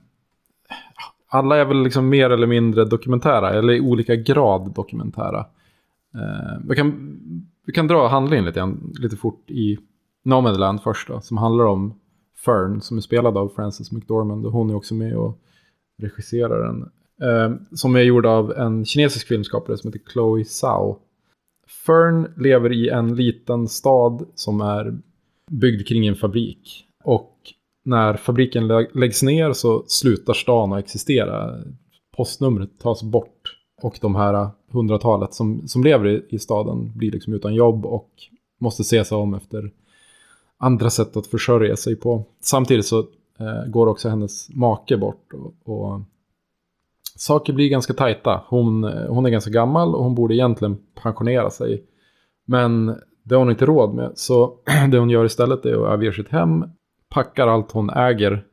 [1.30, 5.45] alla är väl liksom mer eller mindre dokumentära, eller i olika grad dokumentära.
[6.15, 7.19] Eh, vi, kan,
[7.69, 9.77] du kan dra handlingen lite, lite fort i
[10.23, 11.99] Nomadland först då, som handlar om
[12.45, 15.39] Fern, som är spelad av Frances McDormand, och hon är också med och
[16.01, 16.82] regisserar den.
[17.21, 20.99] Eh, som är gjord av en kinesisk filmskapare som heter Chloe Zhao.
[21.86, 24.97] Fern lever i en liten stad som är
[25.51, 26.86] byggd kring en fabrik.
[27.03, 27.38] Och
[27.86, 31.55] när fabriken lä- läggs ner så slutar stan att existera.
[32.17, 33.59] Postnumret tas bort.
[33.82, 38.10] Och de här hundratalet som, som lever i, i staden blir liksom utan jobb och
[38.60, 39.72] måste se sig om efter
[40.58, 42.26] andra sätt att försörja sig på.
[42.42, 43.00] Samtidigt så
[43.39, 45.34] eh, går också hennes make bort.
[45.34, 46.02] Och, och
[47.15, 48.44] saker blir ganska tajta.
[48.48, 51.84] Hon, eh, hon är ganska gammal och hon borde egentligen pensionera sig.
[52.46, 54.12] Men det har hon inte råd med.
[54.15, 54.56] Så
[54.92, 56.65] det hon gör istället är att överge sitt hem,
[57.10, 58.46] packar allt hon äger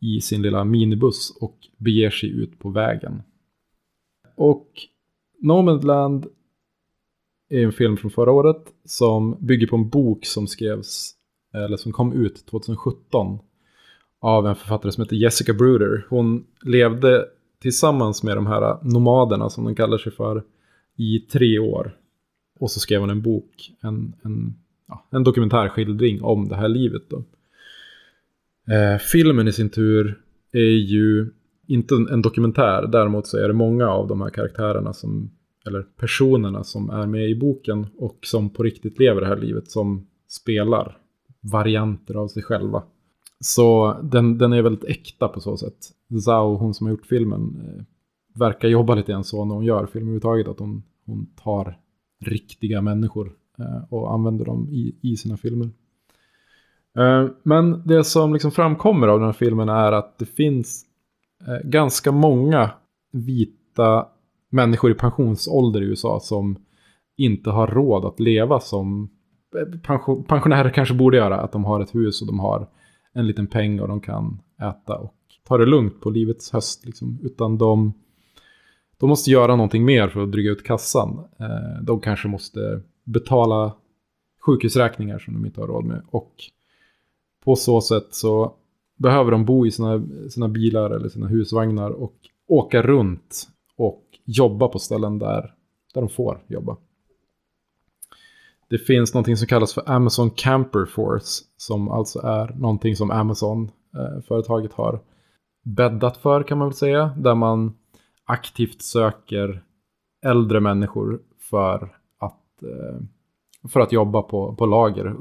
[0.00, 3.22] i sin lilla minibuss och beger sig ut på vägen.
[4.38, 4.68] Och
[5.38, 6.26] Nomadland
[7.48, 11.14] är en film från förra året som bygger på en bok som skrevs,
[11.54, 13.38] eller som kom ut 2017
[14.20, 16.06] av en författare som heter Jessica Bruder.
[16.08, 17.24] Hon levde
[17.60, 20.44] tillsammans med de här nomaderna som de kallar sig för
[20.96, 21.96] i tre år.
[22.60, 24.54] Och så skrev hon en bok, en, en,
[24.88, 27.02] ja, en dokumentärskildring om det här livet.
[27.08, 27.24] Då.
[28.74, 30.20] Eh, filmen i sin tur
[30.52, 31.30] är ju
[31.68, 35.30] inte en dokumentär, däremot så är det många av de här karaktärerna som,
[35.66, 39.70] eller personerna som är med i boken och som på riktigt lever det här livet
[39.70, 40.98] som spelar
[41.40, 42.82] varianter av sig själva.
[43.40, 45.76] Så den, den är väldigt äkta på så sätt.
[46.24, 47.84] Zhao, hon som har gjort filmen, eh,
[48.34, 50.48] verkar jobba lite grann så när hon gör film överhuvudtaget.
[50.48, 51.78] Att hon, hon tar
[52.20, 55.70] riktiga människor eh, och använder dem i, i sina filmer.
[56.98, 60.84] Eh, men det som liksom framkommer av den här filmen är att det finns
[61.46, 62.70] Eh, ganska många
[63.12, 64.08] vita
[64.50, 66.56] människor i pensionsålder i USA som
[67.16, 69.10] inte har råd att leva som
[69.56, 71.40] eh, pension, pensionärer kanske borde göra.
[71.40, 72.68] Att de har ett hus och de har
[73.12, 76.86] en liten peng och de kan äta och ta det lugnt på livets höst.
[76.86, 77.18] Liksom.
[77.22, 77.92] Utan de,
[78.98, 81.24] de måste göra någonting mer för att dryga ut kassan.
[81.40, 83.74] Eh, de kanske måste betala
[84.40, 86.02] sjukhusräkningar som de inte har råd med.
[86.10, 86.32] Och
[87.44, 88.54] på så sätt så
[88.98, 92.14] behöver de bo i sina, sina bilar eller sina husvagnar och
[92.48, 95.54] åka runt och jobba på ställen där,
[95.94, 96.76] där de får jobba.
[98.68, 104.70] Det finns någonting som kallas för Amazon Camper Force som alltså är någonting som Amazon-företaget
[104.70, 105.00] eh, har
[105.64, 107.10] bäddat för kan man väl säga.
[107.16, 107.76] Där man
[108.24, 109.62] aktivt söker
[110.26, 113.00] äldre människor för att, eh,
[113.68, 115.16] för att jobba på, på lager.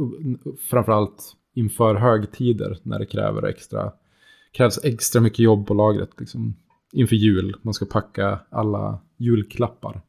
[0.70, 3.91] Framförallt inför högtider när det kräver extra,
[4.52, 6.10] krävs extra mycket jobb på lagret.
[6.17, 6.56] Liksom,
[6.93, 10.02] inför jul, man ska packa alla julklappar.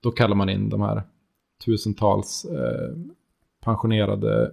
[0.00, 1.02] Då kallar man in de här
[1.64, 2.90] tusentals eh,
[3.64, 4.52] pensionerade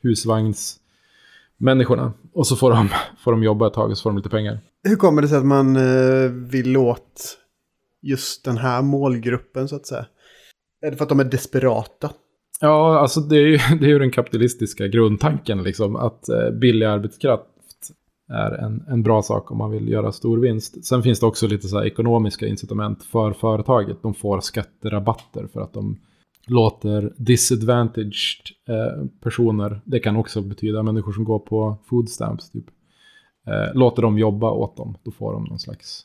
[0.00, 2.12] husvagnsmänniskorna.
[2.32, 2.88] Och så får de,
[3.24, 4.60] får de jobba ett tag och så får de lite pengar.
[4.82, 7.38] Hur kommer det sig att man eh, vill åt
[8.00, 10.06] just den här målgruppen så att säga?
[10.80, 12.10] Är det för att de är desperata?
[12.60, 16.86] Ja, alltså det är ju, det är ju den kapitalistiska grundtanken, liksom, att eh, billig
[16.86, 17.44] arbetskraft
[18.32, 20.84] är en, en bra sak om man vill göra stor vinst.
[20.84, 24.02] Sen finns det också lite så ekonomiska incitament för företaget.
[24.02, 25.98] De får skatterabatter för att de
[26.46, 32.64] låter disadvantaged eh, personer, det kan också betyda människor som går på food stamps, typ,
[33.46, 34.96] eh, låter dem jobba åt dem.
[35.02, 36.02] Då får de någon slags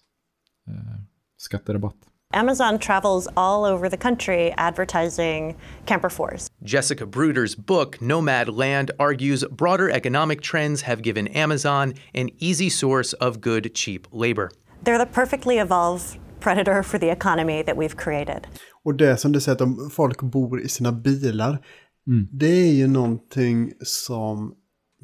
[0.68, 1.02] eh,
[1.38, 1.98] skatterabatt.
[2.34, 6.50] Amazon travels all over the country advertising Camper Force.
[6.64, 13.14] Jessica Bruder's book, Nomad Land, argues broader economic trends have given Amazon an easy source
[13.14, 14.50] of good, cheap labor.
[14.84, 18.48] They're the perfectly evolved predator for the economy that we've created.
[18.84, 21.66] Och det som du säger att om folk bor i sina bilar,
[22.08, 22.28] mm.
[22.32, 24.56] det är ju någonting som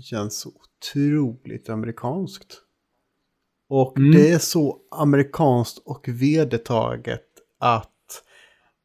[0.02, 2.62] känns otroligt amerikanskt.
[3.70, 4.12] Och mm.
[4.12, 7.26] det är så amerikanskt och vedertaget
[7.60, 8.24] att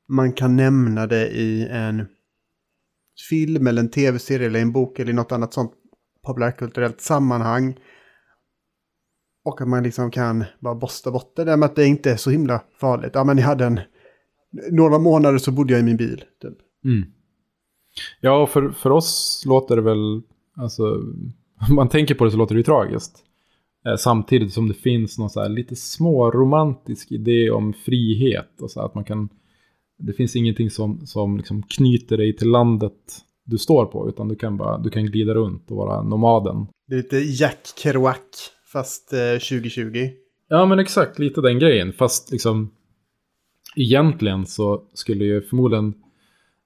[0.09, 2.07] man kan nämna det i en
[3.29, 5.73] film eller en tv-serie eller en bok eller något annat sånt
[6.27, 7.77] populärkulturellt sammanhang.
[9.45, 12.17] Och att man liksom kan bara bosta bort det där med att det inte är
[12.17, 13.11] så himla farligt.
[13.15, 13.81] Ja, men jag hade en...
[14.71, 16.25] Några månader så bodde jag i min bil.
[16.43, 16.59] Typ.
[16.85, 17.05] Mm.
[18.21, 20.23] Ja, för, för oss låter det väl...
[20.57, 20.83] Alltså,
[21.69, 23.25] om man tänker på det så låter det ju tragiskt.
[23.87, 28.61] Eh, samtidigt som det finns någon så här lite småromantisk idé om frihet.
[28.61, 29.29] Och så att man kan,
[29.99, 34.09] det finns ingenting som, som liksom knyter dig till landet du står på.
[34.09, 36.67] Utan du kan, bara, du kan glida runt och vara nomaden.
[36.87, 40.09] Det är lite Jack Kerouac fast eh, 2020.
[40.49, 41.93] Ja men exakt, lite den grejen.
[41.93, 42.71] Fast liksom
[43.77, 45.95] egentligen så skulle ju förmodligen,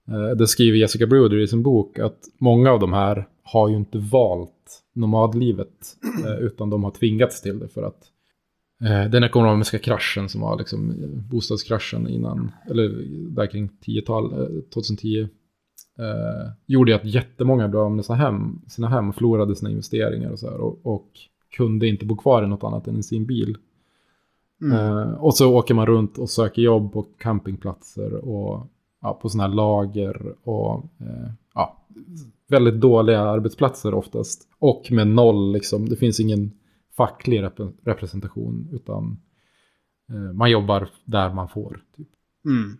[0.08, 3.76] eh, det skriver Jessica Bruder i sin bok, att många av de här har ju
[3.76, 5.96] inte valt nomadlivet.
[6.26, 8.04] Eh, utan de har tvingats till det för att
[8.84, 12.88] eh, den ekonomiska kraschen som var liksom eh, bostadskraschen innan, eller
[13.30, 14.30] där kring 10-tal,
[14.74, 15.28] 2010.
[15.98, 20.30] Eh, gjorde att jättemånga blev av med sina hem, sina hem och förlorade sina investeringar
[20.30, 20.60] och så här.
[20.60, 21.08] Och, och
[21.56, 23.56] kunde inte bo kvar i något annat än i sin bil.
[24.62, 24.72] Mm.
[24.72, 28.66] Eh, och så åker man runt och söker jobb på campingplatser och
[29.02, 31.86] ja, på sådana här lager och eh, ja,
[32.48, 34.48] väldigt dåliga arbetsplatser oftast.
[34.58, 36.52] Och med noll, liksom, det finns ingen
[36.96, 39.20] facklig rep representation utan
[40.10, 41.82] eh, man jobbar där man får.
[41.96, 42.08] Typ.
[42.44, 42.78] Mm.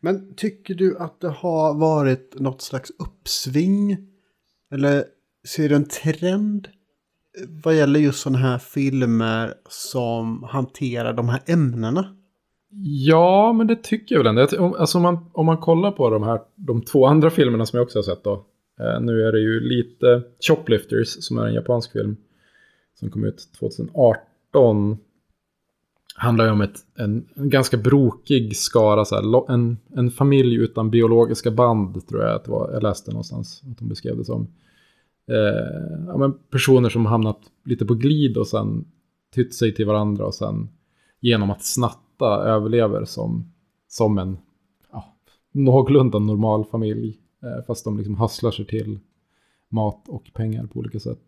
[0.00, 3.96] Men tycker du att det har varit något slags uppsving?
[4.70, 5.04] Eller
[5.48, 6.68] ser du en trend
[7.38, 12.16] eh, vad gäller just sådana här filmer som hanterar de här ämnena?
[12.82, 14.76] Ja, men det tycker jag väl ändå.
[14.76, 17.84] Alltså om man, om man kollar på de här de två andra filmerna som jag
[17.84, 18.44] också har sett då.
[18.80, 22.16] Eh, nu är det ju lite Choplifters som är en japansk film.
[22.98, 24.98] som kom ut 2018
[26.14, 30.54] handlar ju om ett, en, en ganska brokig skara, så här, lo- en, en familj
[30.56, 34.24] utan biologiska band tror jag att det var, jag läste någonstans att de beskrev det
[34.24, 34.46] som.
[35.28, 38.84] Eh, ja, men personer som hamnat lite på glid och sen
[39.34, 40.68] tytt sig till varandra och sen
[41.20, 43.52] genom att snatta överlever som,
[43.88, 44.38] som en
[44.92, 45.14] ja,
[45.52, 47.18] någorlunda normal familj.
[47.42, 48.98] Eh, fast de liksom hasslar sig till
[49.68, 51.20] mat och pengar på olika sätt.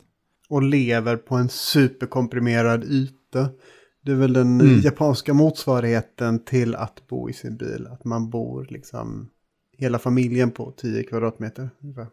[0.49, 3.49] Och lever på en superkomprimerad yta.
[4.05, 4.81] Det är väl den Mm.
[4.81, 7.87] japanska motsvarigheten till att bo i sin bil.
[7.91, 9.29] Att man bor liksom
[9.79, 11.71] hela familjen på 10 kvadratmeter.
[11.81, 12.07] ungefär.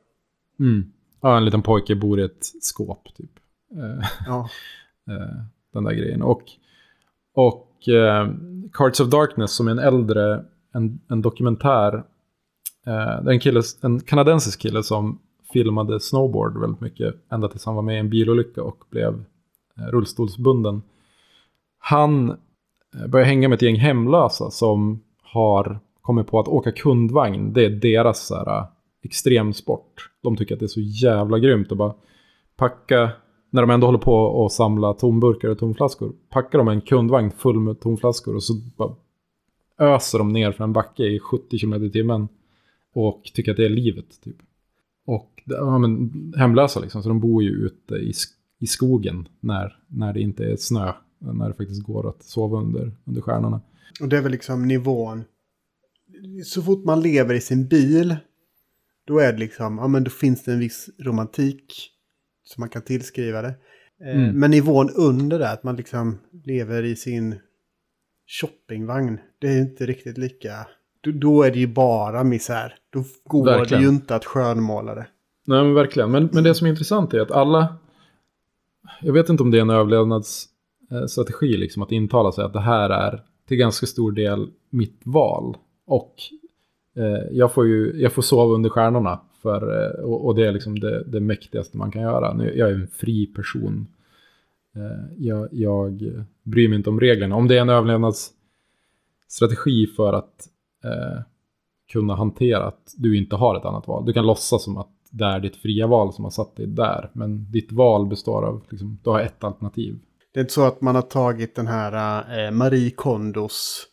[0.59, 0.91] Mm.
[1.21, 3.31] Ja, en liten pojke bor i ett skåp typ.
[3.75, 4.49] Eh, Ja,
[5.07, 6.21] eh, den där grejen.
[6.21, 6.43] Och,
[7.39, 8.29] och eh,
[8.73, 11.93] Cards of Darkness som är en äldre, en, en dokumentär.
[12.87, 15.19] Eh, det är en, kille, en kanadensisk kille som
[15.53, 17.15] filmade snowboard väldigt mycket.
[17.31, 19.23] Ända tills han var med i en bilolycka och blev
[19.77, 20.81] eh, rullstolsbunden.
[21.79, 22.35] Han eh,
[22.91, 27.53] börjar började hänga med ett gäng hemlösa som har kommit på att åka kundvagn.
[27.53, 28.65] Det är deras så här, eh,
[29.03, 30.09] extremsport.
[30.23, 31.93] De tycker att det är så jävla grymt att bara
[32.57, 33.11] packa,
[33.49, 37.59] när de ändå håller på att samla tomburkar och tomflaskor, packar de en kundvagn full
[37.59, 38.95] med tomflaskor och så bara
[39.79, 42.27] öser de ner för en backe i 70 km i timmen
[42.93, 44.21] och tycker att det är livet.
[44.23, 44.35] Typ.
[45.05, 48.13] Och ja, men, hemlösa liksom, så de bor ju ute i,
[48.59, 52.91] i skogen när, när det inte är snö, när det faktiskt går att sova under,
[53.03, 53.61] under stjärnorna.
[54.01, 55.23] och det är väl liksom nivån.
[56.45, 58.15] Så fort man lever i sin bil.
[59.05, 61.91] Då är det liksom, ja men då finns det en viss romantik.
[62.53, 63.47] Som man kan tillskriva det.
[64.05, 64.39] Eh, Mm.
[64.39, 67.35] Men nivån under det, att man liksom lever i sin
[68.27, 69.19] shoppingvagn.
[69.39, 70.67] Det är inte riktigt lika.
[71.01, 72.75] Då, då är det ju bara misär.
[72.89, 73.83] Då går Verkligen.
[73.83, 75.07] det ju inte att skönmåla det.
[75.45, 76.11] Nej men verkligen.
[76.11, 77.75] Men, men det som är intressant är att alla...
[79.01, 82.89] Jag vet inte om det är en överlevnadsstrategi liksom att intala sig att det här
[82.89, 85.57] är till ganska stor del mitt val.
[85.85, 86.15] Och
[86.97, 89.21] eh, jag, får ju, jag får sova under stjärnorna.
[89.41, 92.33] För, eh, och, och det är liksom det, det mäktigaste man kan göra.
[92.33, 93.87] Nu, jag är en fri person.
[94.75, 97.35] Eh, jag, jag bryr mig inte om reglerna.
[97.35, 100.47] Om det är en överlevnadsstrategi för att
[100.83, 101.21] eh,
[101.91, 104.05] kunna hantera att du inte har ett annat val.
[104.05, 107.09] Du kan låtsas som att det är ditt fria val som har satt dig där.
[107.13, 109.99] Men ditt val består av, liksom, du har ett alternativ.
[110.33, 113.87] Det är inte så att man har tagit den här eh, Marie Kondos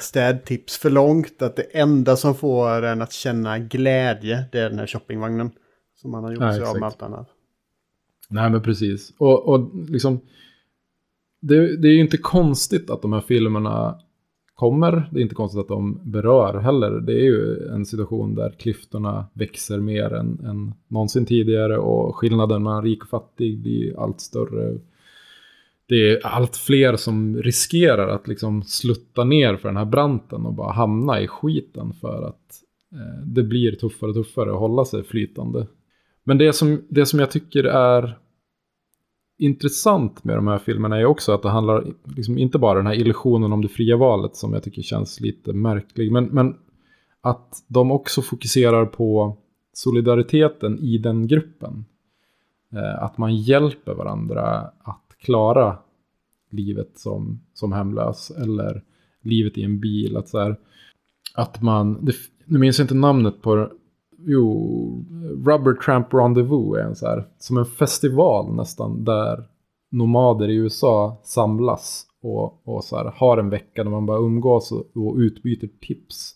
[0.00, 1.42] städtips för långt.
[1.42, 5.50] Att det enda som får en att känna glädje, det är den här shoppingvagnen.
[5.94, 6.80] Som man har gjort Ja, sig av exakt.
[6.80, 7.28] med allt annat.
[8.28, 9.12] Nej men precis.
[9.18, 10.20] Och, och liksom,
[11.40, 13.98] det, det är ju inte konstigt att de här filmerna
[14.54, 15.08] kommer.
[15.12, 16.90] Det är inte konstigt att de berör heller.
[16.90, 22.62] Det är ju en situation där klyftorna växer mer än, än någonsin tidigare och skillnaden
[22.62, 24.78] mellan rik och fattig blir allt större.
[25.88, 30.54] Det är allt fler som riskerar att liksom slutta ner för den här branten och
[30.54, 32.62] bara hamna i skiten för att
[32.92, 35.66] eh, det blir tuffare och tuffare att hålla sig flytande.
[36.24, 38.18] Men det som, det som jag tycker är
[39.38, 42.94] intressant med de här filmerna är också att det handlar liksom inte bara den här
[42.94, 46.12] illusionen om det fria valet som jag tycker känns lite märklig.
[46.12, 46.56] Men, men
[47.20, 49.36] att de också fokuserar på
[49.72, 51.84] solidariteten i den gruppen.
[52.72, 55.78] Eh, att man hjälper varandra att klara
[56.50, 58.82] livet som, som hemlös eller
[59.22, 60.16] livet i en bil.
[60.16, 60.56] Att, så här,
[61.34, 62.12] att man, det,
[62.44, 63.70] nu minns jag inte namnet på det.
[64.18, 65.04] Jo,
[65.46, 69.44] Rubber Tramp Rendezvous är en så här, som en festival nästan där
[69.90, 74.72] nomader i USA samlas och, och så här, har en vecka där man bara umgås
[74.72, 76.32] och, och utbyter tips.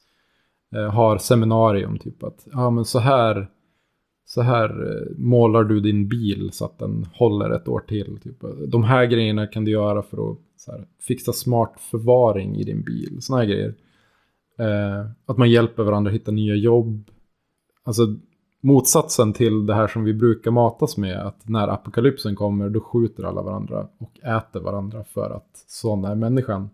[0.74, 3.50] Eh, har seminarium typ att, ja men så här,
[4.34, 8.18] så här eh, målar du din bil så att den håller ett år till.
[8.22, 8.36] Typ.
[8.68, 12.82] De här grejerna kan du göra för att så här, fixa smart förvaring i din
[12.82, 13.16] bil.
[13.20, 13.74] Såna här grejer.
[14.58, 17.10] Eh, att man hjälper varandra att hitta nya jobb.
[17.84, 18.02] Alltså
[18.62, 21.26] motsatsen till det här som vi brukar matas med.
[21.26, 26.14] Att när apokalypsen kommer då skjuter alla varandra och äter varandra för att sån är
[26.14, 26.70] människan.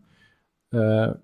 [0.75, 1.15] Eh,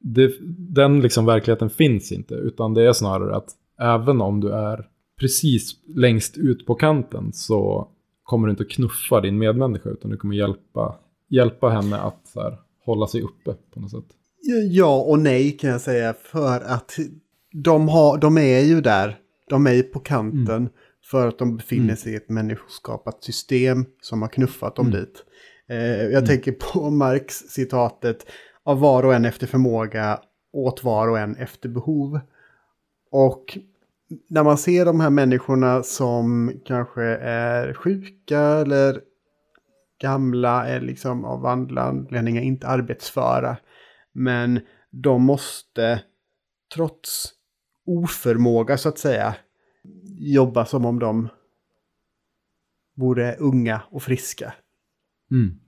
[0.00, 0.32] det,
[0.74, 2.34] den liksom verkligheten finns inte.
[2.34, 4.88] Utan det är snarare att även om du är
[5.20, 7.88] precis längst ut på kanten så
[8.22, 10.98] kommer du inte att knuffa din medmänniska utan du kommer hjälpa,
[11.28, 14.16] hjälpa henne att så här, hålla sig uppe på något sätt.
[14.70, 16.14] Ja och nej kan jag säga.
[16.14, 16.98] För att
[17.52, 19.18] de, har, de är ju där.
[19.48, 20.68] De är på kanten.
[21.10, 25.24] För att de befinner sig i ett människoskapat system som har knuffat dem dit.
[25.68, 28.26] Eh, jag tänker på Marx citatet.
[28.64, 30.20] Av var och en efter förmåga,
[30.52, 32.20] åt var och en efter behov.
[33.10, 33.58] Och
[34.28, 39.00] när man ser de här människorna som kanske är sjuka eller
[40.00, 43.56] gamla, är liksom av andra anledningar inte arbetsföra.
[44.12, 44.60] Men
[44.90, 46.02] de måste,
[46.74, 47.32] trots
[47.86, 49.34] oförmåga så att säga,
[50.18, 51.28] jobba som om de
[52.96, 54.54] vore unga och friska.
[55.30, 55.58] Mm.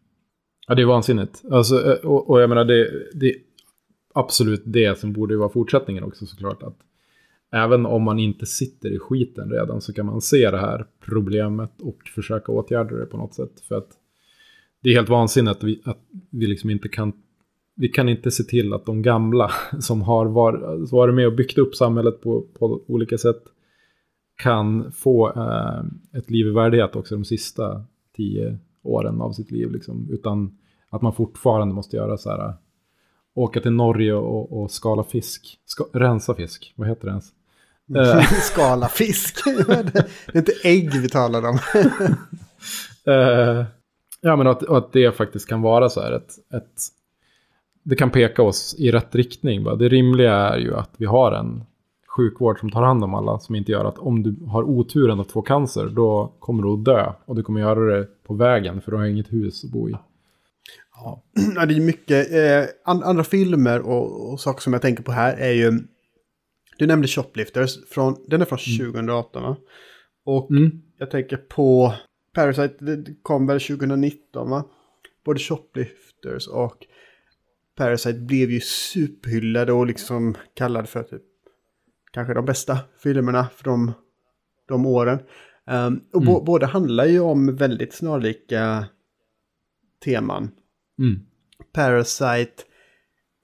[0.67, 1.43] Ja, det är vansinnigt.
[1.51, 3.37] Alltså, eh, och, och jag menar, det, det är
[4.15, 6.63] absolut det som borde vara fortsättningen också såklart.
[6.63, 6.79] Att
[7.55, 11.81] även om man inte sitter i skiten redan så kan man se det här problemet
[11.81, 13.61] och försöka åtgärda det på något sätt.
[13.69, 13.89] För att
[14.83, 15.99] det är helt vansinnigt att vi, att
[16.31, 17.13] vi liksom inte kan
[17.77, 19.51] vi kan inte se till att de gamla
[19.81, 23.43] som har var, varit med och byggt upp samhället på, på olika sätt
[24.43, 25.85] kan få eh,
[26.19, 27.85] ett liv i värdighet också de sista
[28.17, 29.71] tio åren av sitt liv.
[29.71, 30.59] Liksom, utan
[30.91, 32.49] att man fortfarande måste göra så här.
[32.49, 32.55] Eh,
[33.35, 35.61] åka till Norge och, och skala fisk.
[35.65, 37.33] Ska, rensa fisk, vad heter det ens?
[37.97, 38.22] Eh.
[38.43, 39.45] skala fisk.
[39.66, 41.59] det är inte ägg vi talar om.
[43.09, 43.64] uh,
[44.20, 46.72] ja, men att, att det faktiskt kan vara så här ett, ett
[47.85, 49.64] det kan peka oss i rätt riktning.
[49.64, 51.64] Det rimliga är ju att vi har en
[52.16, 53.39] sjukvård som tar hand om alla.
[53.39, 56.85] Som inte gör att om du har oturen att få cancer, då kommer du att
[56.85, 57.12] dö.
[57.24, 59.97] Och du kommer göra det på vägen, för du har inget hus att bo i.
[60.95, 61.22] Ja,
[61.66, 62.32] det är mycket.
[62.32, 65.80] Eh, andra filmer och, och, saker som jag tänker på här är ju...
[66.79, 67.89] Du nämnde Shoplifters.
[67.89, 68.93] Från, den är från mm.
[68.93, 69.57] 2018 va?
[70.25, 70.83] Och mm.
[70.99, 71.95] jag tänker på
[72.35, 74.64] Parasite, det kom väl 2019 va?
[75.25, 76.87] Både Shoplifters och
[77.77, 81.22] Parasite blev ju superhyllade och liksom kallade för typ
[82.12, 83.93] kanske de bästa filmerna de,
[84.68, 85.18] de åren.
[85.66, 86.45] Um, och mm.
[86.45, 88.87] båda handlar ju om väldigt snarlika
[90.05, 90.51] teman.
[90.99, 91.20] Mm.
[91.72, 92.62] Parasite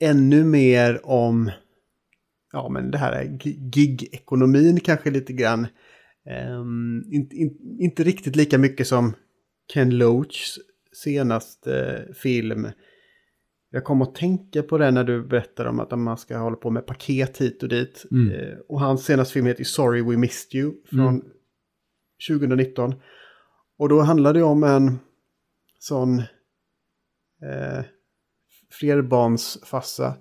[0.00, 1.50] ännu mer om,
[2.52, 3.24] ja men det här är
[3.70, 5.66] gig-ekonomin kanske lite grann.
[6.50, 9.14] Um, in, in, inte riktigt lika mycket som
[9.72, 10.58] Ken Loachs
[10.92, 12.68] senaste film
[13.72, 16.70] jag kom att tänka på det när du berättade om att man ska hålla på
[16.70, 18.04] med paket hit och dit.
[18.10, 18.30] Mm.
[18.30, 21.26] Eh, och hans senaste film heter Sorry We Missed You från mm.
[22.28, 22.94] 2019.
[23.78, 24.98] Och då handlar det om en
[25.78, 26.18] sån
[27.42, 27.84] eh,
[28.70, 30.14] flerbarnsfassa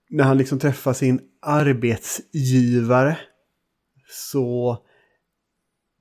[0.09, 3.17] när han liksom träffar sin arbetsgivare
[4.09, 4.77] så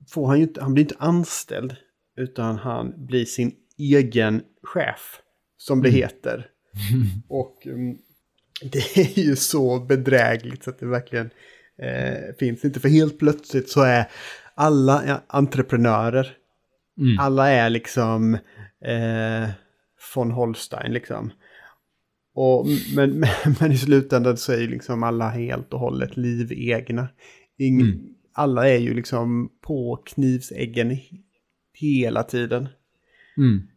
[0.09, 1.75] får han ju inte, han blir inte anställd.
[2.17, 5.19] Utan han blir sin egen chef.
[5.57, 6.01] Som det mm.
[6.01, 6.49] heter.
[7.29, 7.97] Och um,
[8.61, 11.29] det är ju så bedrägligt så att det verkligen
[11.77, 12.79] eh, finns inte.
[12.79, 14.11] För helt plötsligt så är
[14.55, 16.37] alla entreprenörer.
[16.97, 17.19] Mm.
[17.19, 18.33] Alla är liksom
[18.85, 19.49] eh,
[20.15, 21.31] von Holstein liksom.
[22.35, 23.29] Och, men, men,
[23.59, 27.07] men, i slutändan så är ju liksom alla helt och hållet livegna.
[27.57, 30.97] Ingen, mm alla är ju liksom på knivsäggen
[31.73, 32.67] hela tiden.
[33.37, 33.67] Mm.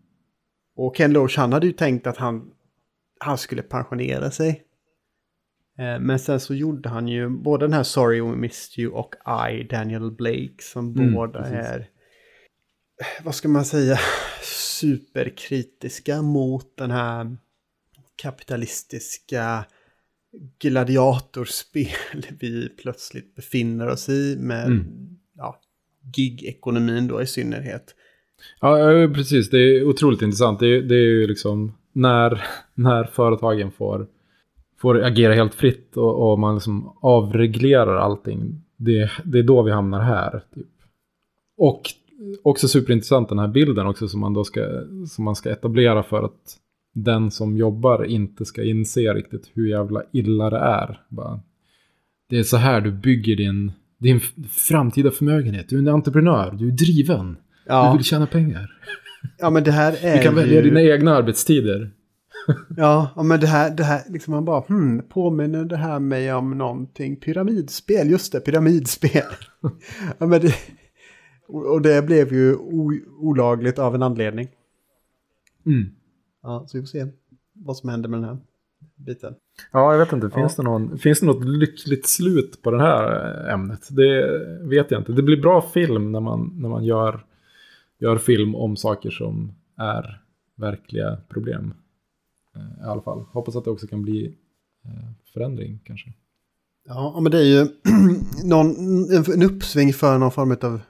[0.76, 2.50] Och Ken Loach, han hade ju tänkt att han,
[3.20, 4.62] han skulle pensionera sig.
[5.78, 9.14] Eh, men sen så gjorde han ju både den här Sorry We Missed You och
[9.50, 11.54] I, Daniel Blake, som mm, båda precis.
[11.54, 11.88] är,
[13.24, 13.98] vad ska man säga,
[14.42, 17.36] superkritiska mot den här
[18.16, 19.64] kapitalistiska
[20.58, 21.86] gladiatorspel
[22.40, 24.86] vi plötsligt befinner oss i med mm.
[25.36, 25.60] ja,
[26.14, 27.94] gig-ekonomin då i synnerhet.
[28.60, 28.76] Ja,
[29.14, 29.50] precis.
[29.50, 30.60] Det är otroligt intressant.
[30.60, 32.44] Det är, det är ju liksom när,
[32.74, 34.06] när företagen får,
[34.80, 38.62] får agera helt fritt och, och man liksom avreglerar allting.
[38.76, 40.44] Det, det är då vi hamnar här.
[40.54, 40.66] Typ.
[41.56, 41.82] Och
[42.42, 44.60] också superintressant den här bilden också som man då ska,
[45.08, 46.56] som man ska etablera för att
[46.94, 51.00] den som jobbar inte ska inse riktigt hur jävla illa det är.
[51.08, 51.40] Bara,
[52.30, 55.68] det är så här du bygger din, din framtida förmögenhet.
[55.68, 57.36] Du är en entreprenör, du är driven.
[57.66, 57.90] Ja.
[57.90, 58.70] Du vill tjäna pengar.
[59.38, 60.40] Ja, men det här är Du kan ju...
[60.40, 61.90] välja dina egna arbetstider.
[62.76, 66.58] ja, men det här, det här liksom man bara, hmm, påminner det här mig om
[66.58, 67.16] någonting?
[67.16, 69.22] Pyramidspel, just det, pyramidspel.
[70.18, 70.54] ja, men det,
[71.46, 72.56] och det blev ju
[73.18, 74.48] olagligt av en anledning.
[75.66, 75.84] Mm.
[76.42, 77.06] Ja, så vi får se
[77.52, 78.38] vad som händer med den här
[78.96, 79.34] biten.
[79.72, 80.30] Ja, jag vet inte.
[80.30, 80.62] Finns, ja.
[80.62, 83.88] det, någon, finns det något lyckligt slut på det här ämnet?
[83.90, 85.12] Det vet jag inte.
[85.12, 87.24] Det blir bra film när man, när man gör,
[87.98, 90.22] gör film om saker som är
[90.54, 91.74] verkliga problem.
[92.56, 93.24] Eh, I alla fall.
[93.32, 94.36] Hoppas att det också kan bli
[94.84, 96.12] eh, förändring kanske.
[96.88, 97.66] Ja, men det är ju
[98.44, 98.68] någon,
[99.34, 100.80] en uppsving för någon form av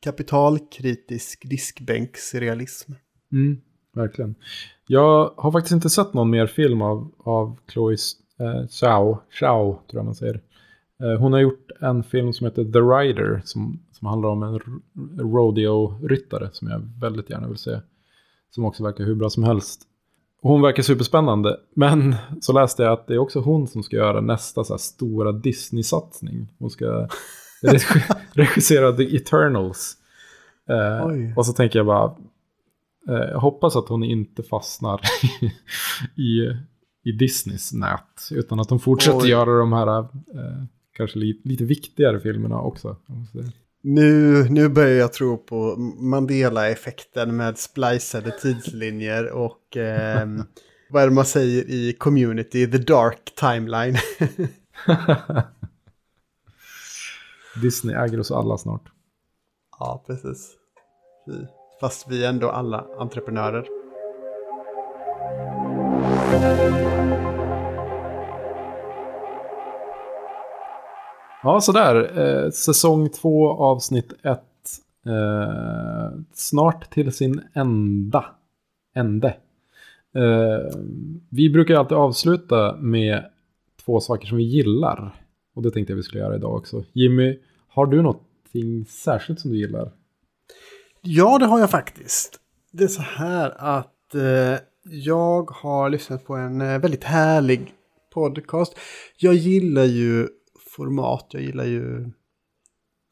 [0.00, 2.92] kapitalkritisk diskbänksrealism.
[3.32, 3.60] Mm,
[3.94, 4.34] verkligen.
[4.86, 7.96] Jag har faktiskt inte sett någon mer film av, av Chloe
[8.40, 10.40] eh, Zhao, Zhao tror jag man säger.
[11.02, 14.60] Eh, hon har gjort en film som heter The Rider som, som handlar om en
[15.18, 17.80] rodeo-ryttare som jag väldigt gärna vill se.
[18.50, 19.82] Som också verkar hur bra som helst.
[20.42, 24.20] Hon verkar superspännande, men så läste jag att det är också hon som ska göra
[24.20, 26.54] nästa så här stora Disney-satsning.
[26.58, 27.08] Hon ska
[27.62, 29.96] regi- regissera The Eternals.
[30.70, 32.04] Eh, och så tänker jag bara,
[33.08, 35.00] eh, jag hoppas att hon inte fastnar
[36.16, 36.40] i,
[37.04, 38.28] i Disneys nät.
[38.30, 39.28] Utan att hon fortsätter Oj.
[39.30, 40.06] göra de här eh,
[40.92, 42.96] kanske li, lite viktigare filmerna också.
[43.82, 50.42] Nu, nu börjar jag tro på Mandela-effekten med splicade tidslinjer och ehm,
[50.90, 53.96] vad är det man säger i community, the dark timeline.
[57.62, 58.82] Disney äger oss alla snart.
[59.78, 60.54] ja, precis.
[61.80, 63.66] Fast vi är ändå alla entreprenörer.
[71.42, 72.18] Ja, sådär.
[72.18, 74.42] Eh, säsong två, avsnitt ett.
[75.06, 78.24] Eh, snart till sin ända.
[78.94, 79.28] Ände.
[80.14, 80.78] Eh,
[81.28, 83.24] vi brukar alltid avsluta med
[83.84, 85.24] två saker som vi gillar.
[85.54, 86.84] Och det tänkte jag vi skulle göra idag också.
[86.92, 87.38] Jimmy,
[87.78, 89.92] har du någonting särskilt som du gillar?
[91.00, 92.40] Ja, det har jag faktiskt.
[92.72, 97.74] Det är så här att eh, jag har lyssnat på en eh, väldigt härlig
[98.14, 98.78] podcast.
[99.16, 100.28] Jag gillar ju
[100.76, 102.10] format, jag gillar ju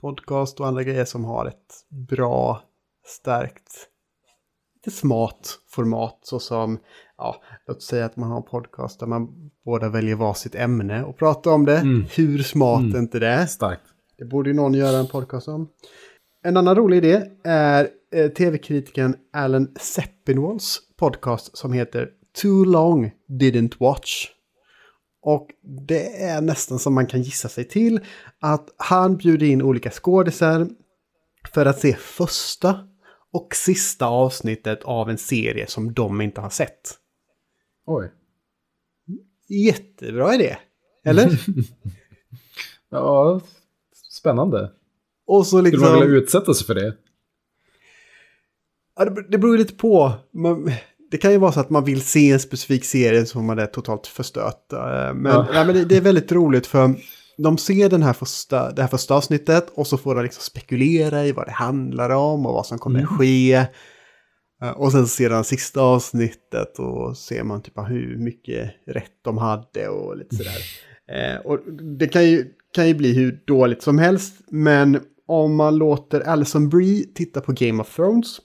[0.01, 1.75] podcast och andra grejer som har ett
[2.09, 2.63] bra,
[3.07, 3.89] starkt,
[4.75, 6.19] lite smart format.
[6.23, 6.79] Så som,
[7.19, 11.17] ja, låt säga att man har en podcast där man båda väljer varsitt ämne och
[11.19, 11.79] pratar om det.
[11.79, 12.05] Mm.
[12.17, 12.95] Hur smart Mm.
[12.95, 13.47] är inte det?
[13.47, 13.83] Starkt.
[14.19, 15.69] Det borde ju någon göra en podcast om.
[16.43, 22.11] En annan rolig idé är eh, tv-kritikern Alan Sepinwalls podcast som heter
[22.43, 24.27] Too Long Didn't Watch.
[25.23, 25.49] Och
[25.89, 28.01] det är nästan som man kan gissa sig till
[28.41, 30.69] att han bjuder in olika skådisar
[31.53, 32.89] för att se första
[33.33, 36.95] och sista avsnittet av en serie som de inte har sett.
[37.87, 38.13] Oj.
[39.49, 40.57] Jättebra idé!
[41.05, 41.41] Eller?
[42.89, 43.41] Ja,
[44.27, 44.71] spännande.
[45.27, 45.89] och så Skulle liksom...
[45.93, 46.95] man vilja utsätta sig för det?
[48.99, 50.13] Ja, det, det beror ju lite på.
[50.35, 50.71] Man,
[51.11, 53.67] det kan ju vara så att man vill se en specifik serie som man är
[53.67, 54.73] totalt förstört.
[54.73, 55.47] Eh, Men, Ja.
[55.53, 56.95] nej, men det, det är väldigt roligt för
[57.39, 61.25] de ser den här första, det här första avsnittet och så får de liksom spekulera
[61.27, 63.53] i vad det handlar om och vad som kommer att ske.
[64.63, 69.39] Eh, Och sen ser de sista avsnittet och ser man typ hur mycket rätt de
[69.39, 70.57] hade och lite sådär.
[71.09, 75.77] Eh, och det kan ju, kan ju bli hur dåligt som helst, men om man
[75.77, 78.41] låter Alison Brie titta på Game of Thrones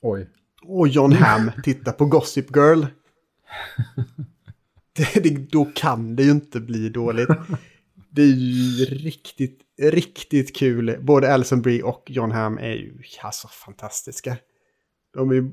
[0.00, 0.28] Oj.
[0.66, 2.84] och John Hamm tittar på Gossip Girl.
[4.92, 7.28] Det, det, då kan det ju inte bli dåligt.
[8.10, 10.96] Det är ju riktigt, riktigt kul.
[11.00, 14.36] Både Alison Brie och John Hamm är ju alltså fantastiska.
[15.14, 15.50] De är ju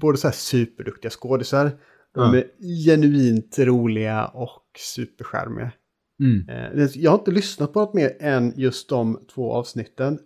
[0.00, 1.70] både så här superduktiga skådisar.
[2.14, 2.44] De är
[2.86, 5.72] genuint roliga och superskärmiga.
[6.20, 6.48] Mm.
[6.48, 10.18] Eh, Jag har inte lyssnat på något mer än just de två avsnitten.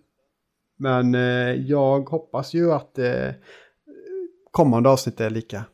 [0.77, 3.31] Men eh, jag hoppas ju att eh,
[4.51, 5.65] kommande avsnitt är lika,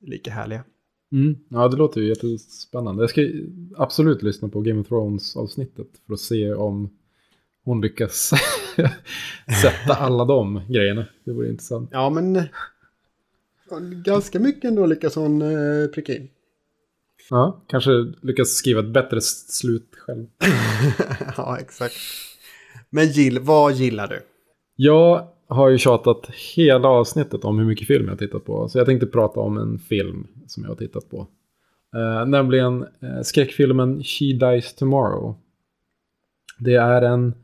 [0.00, 0.64] lika härliga.
[1.12, 1.36] Mm.
[1.48, 3.02] Ja, det låter ju jättespännande.
[3.02, 3.22] Jag ska
[3.76, 6.90] absolut lyssna på Game of Thrones-avsnittet för att se om
[7.64, 8.30] hon lyckas
[9.62, 11.06] sätta alla de grejerna.
[11.24, 11.90] Det vore intressant.
[11.92, 12.42] Ja, men
[14.04, 16.28] ganska mycket ändå lyckas hon eh, pricka in.
[17.30, 17.90] Ja, kanske
[18.22, 20.26] lyckas skriva ett bättre slut själv.
[21.36, 21.94] ja, exakt.
[22.90, 24.22] Men Jill, vad gillar du?
[24.76, 28.68] Jag har ju tjatat hela avsnittet om hur mycket film jag har tittat på.
[28.68, 31.26] Så jag tänkte prata om en film som jag har tittat på.
[31.94, 35.34] Eh, nämligen eh, skräckfilmen She Dies Tomorrow.
[36.58, 37.34] Det är en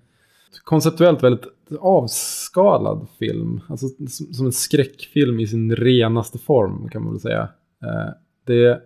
[0.64, 1.46] konceptuellt väldigt
[1.80, 3.60] avskalad film.
[3.68, 7.48] Alltså som som en skräckfilm i sin renaste form kan man väl säga.
[7.82, 8.12] Eh,
[8.46, 8.82] det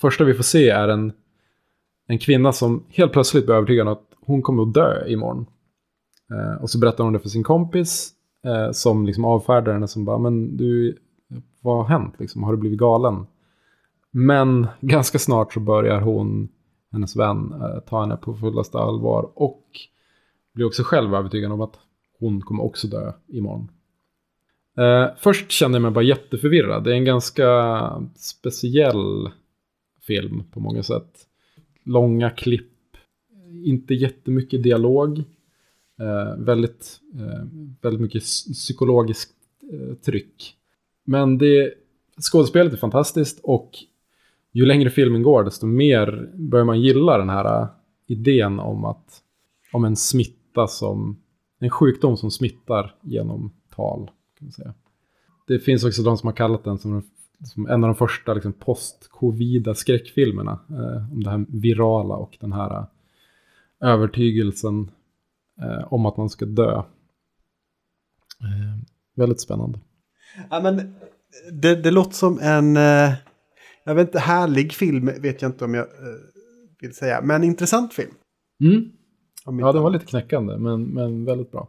[0.00, 1.12] första vi får se är en,
[2.06, 5.46] en kvinna som helt plötsligt blir övertygad om att hon kommer att dö imorgon.
[6.30, 8.12] Eh, och så berättar hon det för sin kompis
[8.44, 10.98] eh, som liksom avfärdar henne som bara, men du,
[11.60, 12.42] vad har hänt liksom?
[12.42, 13.26] Har du blivit galen?
[14.10, 16.48] Men ganska snart så börjar hon,
[16.92, 19.64] hennes vän, eh, ta henne på fullaste allvar och
[20.54, 21.78] blir också själv övertygad om att
[22.20, 23.70] hon kommer också dö imorgon.
[24.78, 26.84] Eh, först kände jag mig bara jätteförvirrad.
[26.84, 29.28] Det är en ganska speciell
[30.08, 31.26] film på många sätt.
[31.84, 32.96] Långa klipp,
[33.64, 35.18] inte jättemycket dialog.
[36.00, 37.44] Eh, väldigt, eh,
[37.82, 39.34] väldigt mycket psykologiskt
[39.72, 40.54] eh, tryck.
[41.04, 41.74] Men det,
[42.20, 43.70] skådespelet är fantastiskt och
[44.52, 47.68] ju längre filmen går desto mer börjar man gilla den här eh,
[48.06, 49.22] idén om att
[49.72, 51.22] om en smitta som
[51.58, 54.10] en sjukdom som smittar genom tal.
[54.38, 54.74] Kan man säga.
[55.46, 57.02] Det finns också de som har kallat den som, den
[57.44, 60.58] som en av de första liksom, post-covida skräckfilmerna.
[60.70, 62.86] Eh, om det här virala och den här eh,
[63.80, 64.90] övertygelsen
[65.62, 66.82] eh, om att man ska dö.
[68.40, 68.78] Eh,
[69.16, 69.78] väldigt spännande.
[70.50, 70.94] Ja, men
[71.52, 73.12] det, det låter som en, eh,
[73.84, 76.20] jag vet inte, härlig film vet jag inte om jag eh,
[76.80, 78.14] vill säga, men intressant film.
[78.60, 78.92] Mm.
[79.44, 81.68] Ja, den var lite knäckande, men, men väldigt bra.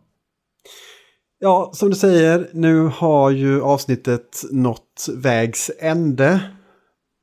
[1.40, 6.42] Ja, som du säger, nu har ju avsnittet nått vägs ände.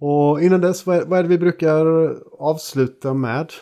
[0.00, 1.86] Och innan dess, vad är, vad är det vi brukar
[2.38, 3.52] avsluta med?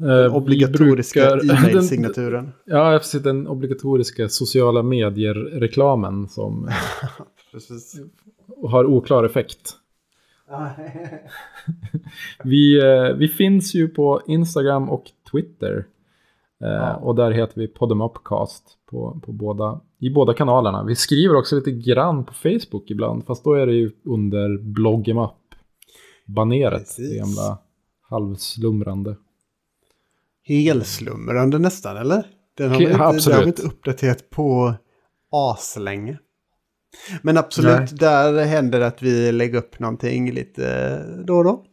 [0.00, 2.52] Eh, Den obligatoriska e-mail-signaturen.
[2.64, 6.68] Ja, precis den obligatoriska sociala medier-reklamen som
[8.70, 9.76] har oklar effekt.
[12.44, 15.86] vi, eh, vi finns ju på Instagram och Twitter.
[16.64, 20.84] Eh, Och där heter vi Podemupcast på, på båda, i båda kanalerna.
[20.84, 26.78] Vi skriver också lite grann på Facebook ibland, fast då är det ju under bloggemup-baneret.
[26.78, 27.10] Precis.
[27.10, 27.58] Det gamla
[28.10, 29.16] halvslumrande.
[30.42, 32.26] Helslumrande nästan, eller?
[32.56, 32.98] Den har, vi inte,
[33.30, 34.74] den har inte uppdaterat på
[35.30, 36.18] aslänge.
[37.22, 37.88] Men absolut, Nej.
[38.00, 41.64] där händer det att vi lägger upp någonting lite då och då.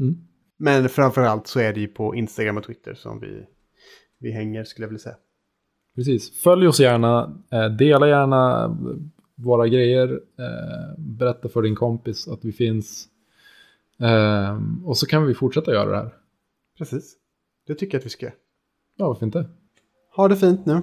[0.00, 0.16] Mm.
[0.58, 3.44] Men framförallt så är det ju på Instagram och Twitter som vi,
[4.20, 5.16] vi hänger, skulle jag vilja säga.
[5.96, 6.42] Precis.
[6.42, 8.70] Följ oss gärna, eh, dela gärna
[9.34, 13.08] våra grejer, eh, berätta för din kompis att vi finns.
[14.00, 16.14] Eh, och så kan vi fortsätta göra det här.
[16.78, 17.16] Precis.
[17.66, 18.26] Det tycker jag att vi ska.
[18.96, 19.48] Ja, varför inte?
[20.16, 20.82] Ha det fint nu.